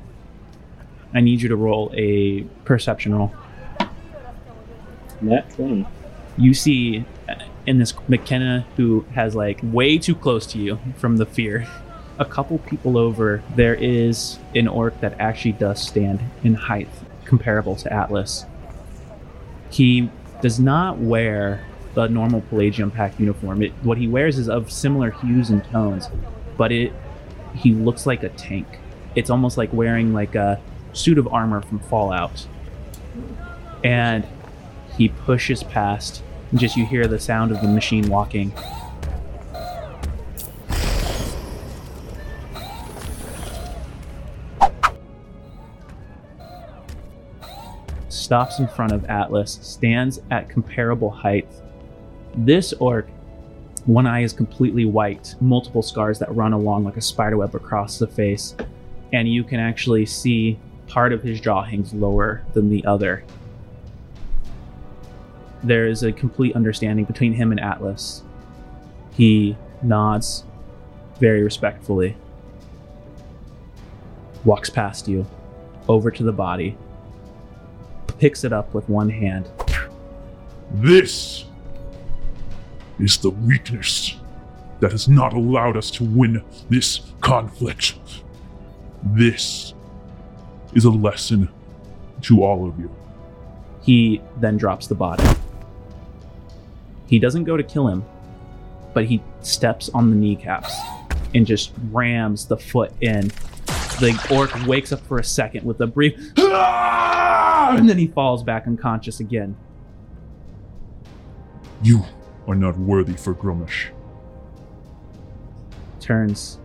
[1.13, 3.33] I need you to roll a perception roll.
[5.19, 5.85] Nat 20.
[6.37, 7.33] you see uh,
[7.65, 11.67] in this McKenna who has like way too close to you from the fear.
[12.19, 16.89] A couple people over, there is an orc that actually does stand in height
[17.25, 18.45] comparable to Atlas.
[19.69, 20.09] He
[20.41, 23.61] does not wear the normal Pelagian Pact uniform.
[23.61, 26.09] It, what he wears is of similar hues and tones,
[26.57, 26.93] but it
[27.55, 28.67] he looks like a tank.
[29.15, 30.61] It's almost like wearing like a
[30.93, 32.47] suit of armor from Fallout.
[33.83, 34.27] And
[34.95, 38.53] he pushes past and just you hear the sound of the machine walking
[48.27, 51.47] stops in front of atlas stands at comparable height.
[52.35, 53.07] This orc
[53.85, 58.05] one eye is completely white multiple scars that run along like a spiderweb across the
[58.05, 58.53] face
[59.13, 63.23] and you can actually see part of his jaw hangs lower than the other.
[65.63, 68.23] There is a complete understanding between him and Atlas.
[69.13, 70.43] He nods
[71.21, 72.17] very respectfully,
[74.43, 75.25] walks past you,
[75.87, 76.75] over to the body,
[78.19, 79.49] picks it up with one hand.
[80.71, 81.45] This
[82.99, 84.15] is the weakness
[84.79, 87.97] that has not allowed us to win this conflict.
[89.03, 89.73] This
[90.73, 91.49] is a lesson
[92.21, 92.93] to all of you.
[93.81, 95.23] He then drops the body.
[97.07, 98.03] He doesn't go to kill him,
[98.93, 100.75] but he steps on the kneecaps
[101.33, 103.31] and just rams the foot in.
[103.99, 107.56] The orc wakes up for a second with a brief, ah!
[107.75, 109.55] And then he falls back unconscious again.
[111.83, 112.03] You
[112.47, 113.87] are not worthy for Grumish.
[115.99, 116.57] turns,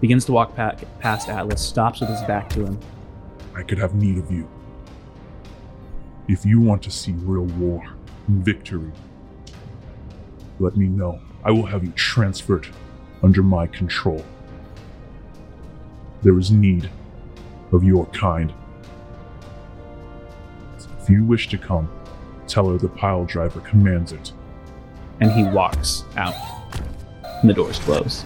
[0.00, 2.78] begins to walk pa- past Atlas, stops with his back to him.
[3.54, 4.46] I could have need of you.
[6.28, 7.82] If you want to see real war
[8.28, 8.92] and victory,
[10.58, 11.18] let me know.
[11.44, 12.66] I will have you transferred
[13.22, 14.24] under my control.
[16.22, 16.90] There is need
[17.72, 18.52] of your kind
[21.02, 21.90] If you wish to come,
[22.46, 24.32] tell her the pile driver commands it.
[25.20, 26.34] And he walks out.
[27.40, 28.24] And the doors close.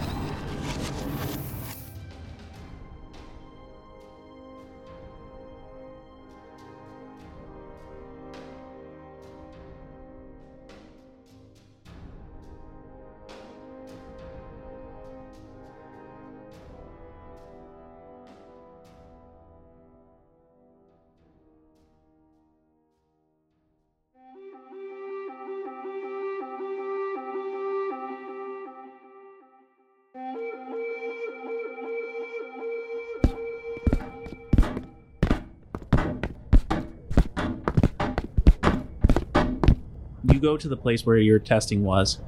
[40.47, 42.19] Go to the place where your testing was.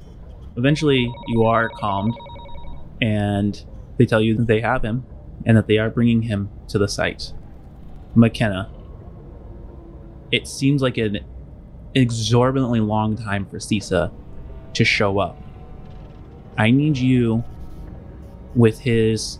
[0.56, 2.14] Eventually, you are calmed,
[3.00, 3.64] and
[3.96, 5.06] they tell you that they have him
[5.46, 7.32] and that they are bringing him to the site.
[8.14, 8.70] McKenna.
[10.30, 11.20] It seems like an
[11.94, 14.12] exorbitantly long time for Sisa
[14.74, 15.40] to show up.
[16.58, 17.42] I need you
[18.54, 19.38] with his.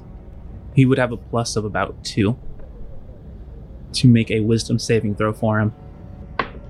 [0.75, 2.39] He would have a plus of about two
[3.93, 5.75] to make a wisdom saving throw for him.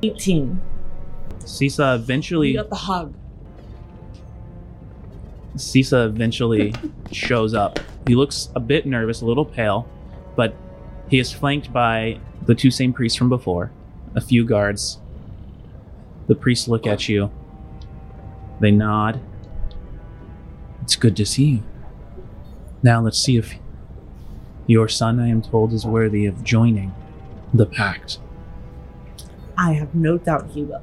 [0.02, 0.60] 18.
[1.44, 2.50] Sisa eventually.
[2.50, 3.14] You got the hug.
[5.56, 6.74] Sisa eventually
[7.12, 7.78] shows up.
[8.06, 9.88] He looks a bit nervous, a little pale,
[10.36, 10.54] but
[11.08, 13.70] he is flanked by the two same priests from before,
[14.14, 14.98] a few guards.
[16.28, 17.30] The priests look at you.
[18.60, 19.20] They nod.
[20.82, 21.62] It's good to see you.
[22.82, 23.54] Now let's see if
[24.66, 26.94] your son, I am told, is worthy of joining
[27.52, 28.18] the pact.
[29.58, 30.82] I have no doubt he will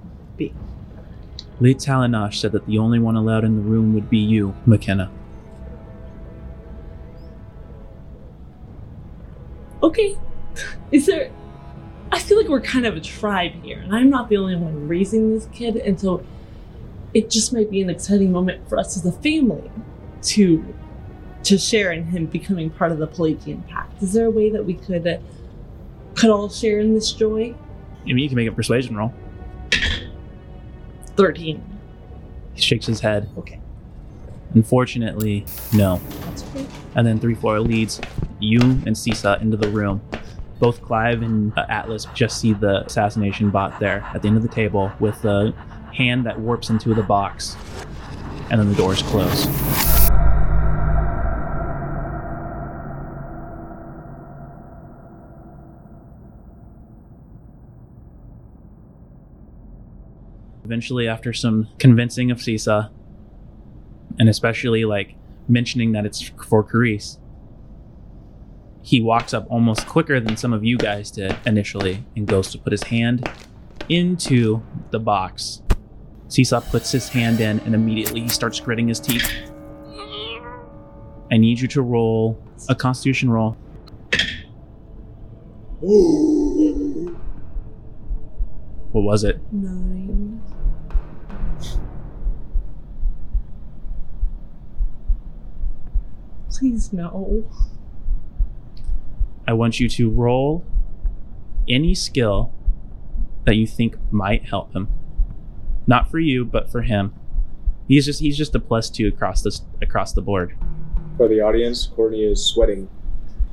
[1.60, 1.64] be.
[1.64, 5.12] Lee Talanash said that the only one allowed in the room would be you, McKenna.
[9.84, 10.18] Okay.
[10.92, 11.32] Is there.
[12.12, 14.88] I feel like we're kind of a tribe here, and I'm not the only one
[14.88, 16.24] raising this kid, and so
[17.14, 19.70] it just might be an exciting moment for us as a family
[20.24, 20.74] to
[21.44, 24.02] to share in him becoming part of the Pelagian Pact.
[24.02, 25.18] Is there a way that we could uh,
[26.16, 27.54] could all share in this joy?
[28.02, 29.14] I mean, you can make a persuasion roll.
[31.18, 31.64] Thirteen.
[32.54, 33.30] He shakes his head.
[33.38, 33.60] Okay,
[34.54, 36.00] Unfortunately, no.
[36.22, 36.68] that's great.
[36.96, 38.02] And then 3 4 leads
[38.40, 40.02] you and Sisa into the room.
[40.60, 44.44] Both Clive and uh, Atlas just see the assassination bot there at the end of
[44.44, 45.54] the table with the
[45.94, 47.56] hand that warps into the box.
[48.50, 49.46] And then the doors close.
[60.68, 62.92] Eventually, after some convincing of Sisa,
[64.20, 65.16] and especially like
[65.48, 67.20] mentioning that it's for Carice,
[68.82, 72.58] he walks up almost quicker than some of you guys did initially and goes to
[72.58, 73.32] put his hand
[73.88, 74.62] into
[74.92, 75.62] the box.
[76.28, 79.32] Sisa puts his hand in and immediately he starts gritting his teeth.
[81.32, 82.38] I need you to roll
[82.68, 83.52] a constitution roll.
[88.92, 89.40] What was it?
[89.54, 90.42] Nine.
[96.58, 97.46] Please no.
[99.48, 100.66] I want you to roll
[101.70, 102.52] any skill
[103.46, 104.90] that you think might help him.
[105.86, 107.14] Not for you, but for him.
[107.88, 110.58] He's just he's just a plus two across this across the board.
[111.16, 112.90] For the audience, Courtney is sweating.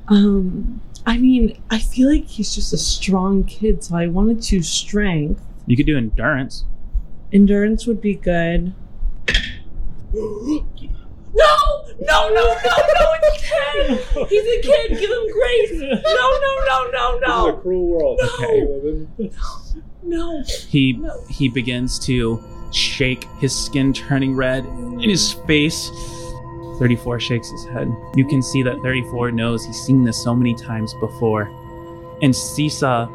[0.08, 4.62] Um, I mean, I feel like he's just a strong kid, so I wanted to
[4.62, 5.42] strength.
[5.66, 6.64] You could do endurance.
[7.32, 8.74] Endurance would be good.
[10.14, 11.83] no!
[12.00, 14.26] No, no, no, no, it's ten!
[14.28, 15.72] He's a kid, give him grace!
[15.72, 18.20] No, no, no, no, This is a cruel world.
[18.22, 18.44] No.
[18.44, 19.08] Okay, women.
[20.02, 20.42] No.
[20.68, 21.24] He No.
[21.30, 22.42] he begins to
[22.72, 25.90] shake, his skin turning red, in his face.
[26.78, 27.88] 34 shakes his head.
[28.16, 31.48] You can see that 34 knows he's seen this so many times before.
[32.20, 33.08] And Sisa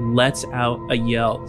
[0.00, 1.42] lets out a yell.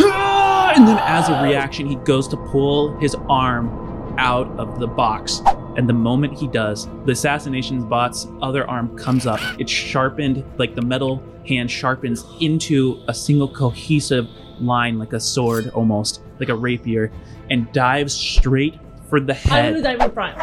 [0.00, 3.70] "Ah!" And then, as a reaction, he goes to pull his arm
[4.18, 5.40] out of the box.
[5.78, 9.38] And the moment he does, the assassination bot's other arm comes up.
[9.60, 14.26] It's sharpened, like the metal hand sharpens into a single cohesive
[14.58, 17.12] line, like a sword almost, like a rapier,
[17.48, 18.74] and dives straight
[19.08, 19.52] for the head.
[19.52, 19.82] I'm head.
[19.84, 20.38] gonna dive in front.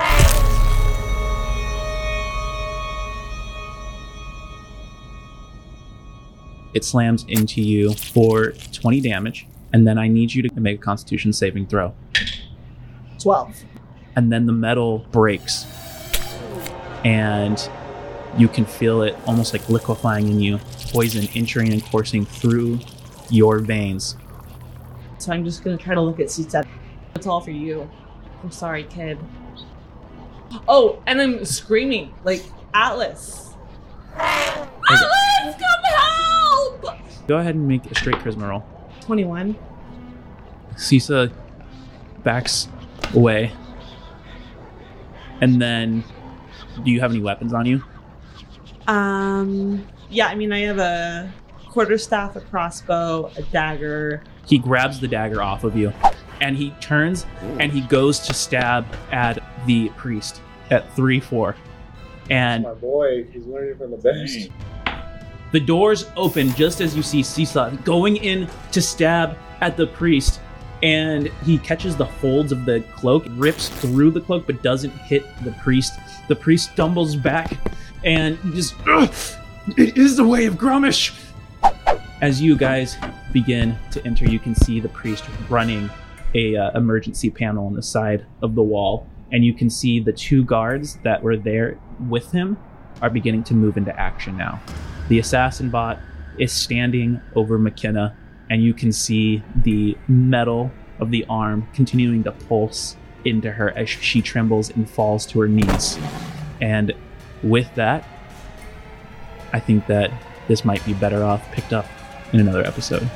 [6.73, 10.81] it slams into you for 20 damage, and then I need you to make a
[10.81, 11.93] constitution saving throw.
[13.19, 13.63] 12.
[14.15, 15.65] And then the metal breaks,
[17.03, 17.69] and
[18.37, 20.59] you can feel it almost like liquefying in you,
[20.91, 22.79] poison entering and coursing through
[23.29, 24.15] your veins.
[25.17, 26.63] So I'm just gonna try to look at Sisa.
[27.13, 27.89] It's all for you.
[28.41, 29.17] I'm sorry, kid.
[30.67, 32.43] Oh, and I'm screaming like
[32.73, 33.53] Atlas.
[34.15, 36.99] Atlas, come help!
[37.27, 38.63] Go ahead and make a straight charisma roll.
[39.01, 39.57] Twenty-one.
[40.77, 41.31] Sisa
[42.23, 42.69] backs
[43.13, 43.51] away.
[45.41, 46.03] And then,
[46.83, 47.83] do you have any weapons on you?
[48.87, 49.85] Um.
[50.09, 51.31] Yeah, I mean, I have a
[51.67, 54.23] quarterstaff, a crossbow, a dagger.
[54.45, 55.91] He grabs the dagger off of you
[56.41, 57.25] and he turns
[57.59, 61.55] and he goes to stab at the priest at 3 4.
[62.29, 64.49] And My boy, he's learning from the best.
[65.51, 70.39] the doors open just as you see Sisa going in to stab at the priest.
[70.85, 75.25] And he catches the folds of the cloak, rips through the cloak, but doesn't hit
[75.43, 75.93] the priest.
[76.27, 77.57] The priest stumbles back
[78.03, 79.11] and just, "Ugh,
[79.77, 81.19] it is the way of Grumish.
[82.21, 82.97] As you guys
[83.33, 85.89] begin to enter, you can see the priest running
[86.35, 90.13] a uh, emergency panel on the side of the wall, and you can see the
[90.13, 92.57] two guards that were there with him
[93.01, 94.61] are beginning to move into action now.
[95.09, 95.97] The assassin bot
[96.37, 98.15] is standing over McKenna,
[98.49, 103.89] and you can see the metal of the arm continuing to pulse into her as
[103.89, 105.97] she trembles and falls to her knees.
[106.61, 106.93] And
[107.43, 108.07] with that,
[109.51, 110.11] I think that
[110.47, 111.87] this might be better off picked up
[112.33, 113.09] in another episode.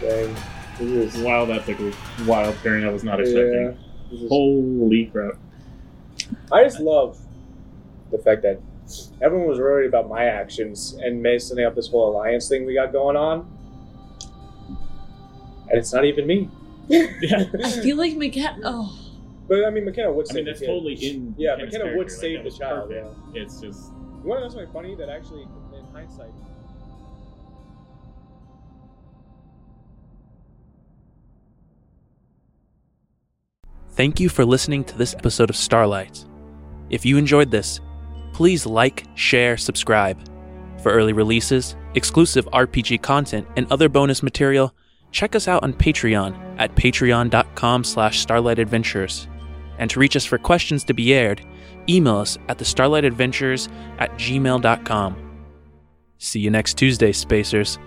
[0.00, 0.34] Dang.
[0.78, 1.78] This is wild epic,
[2.26, 3.76] wild pairing I was not expecting.
[4.10, 4.24] Yeah.
[4.24, 5.34] Is- Holy crap.
[6.50, 7.18] I just love
[8.10, 8.60] the fact that
[9.20, 12.92] everyone was worried about my actions and messing up this whole alliance thing we got
[12.92, 13.46] going on.
[15.68, 16.48] And it's not even me.
[16.88, 17.06] Yeah.
[17.64, 18.58] I feel like McKenna.
[18.64, 18.98] Oh,
[19.48, 20.66] But I mean, McKenna would I save mean, the that's kid.
[20.66, 21.34] totally in.
[21.38, 23.36] Yeah, Ken's McKenna would character, like, save the child, perfect.
[23.36, 23.90] It's just.
[24.22, 26.30] You want to know something funny that actually, in hindsight,
[33.90, 36.24] Thank you for listening to this episode of Starlight.
[36.90, 37.80] If you enjoyed this,
[38.32, 40.18] please like, share, subscribe.
[40.82, 44.74] For early releases, exclusive RPG content, and other bonus material,
[45.10, 49.26] check us out on Patreon at patreon.com slash starlightadventures.
[49.78, 51.44] And to reach us for questions to be aired,
[51.88, 53.68] email us at the starlightadventures
[53.98, 55.16] at gmail.com.
[56.18, 57.78] See you next Tuesday, Spacers.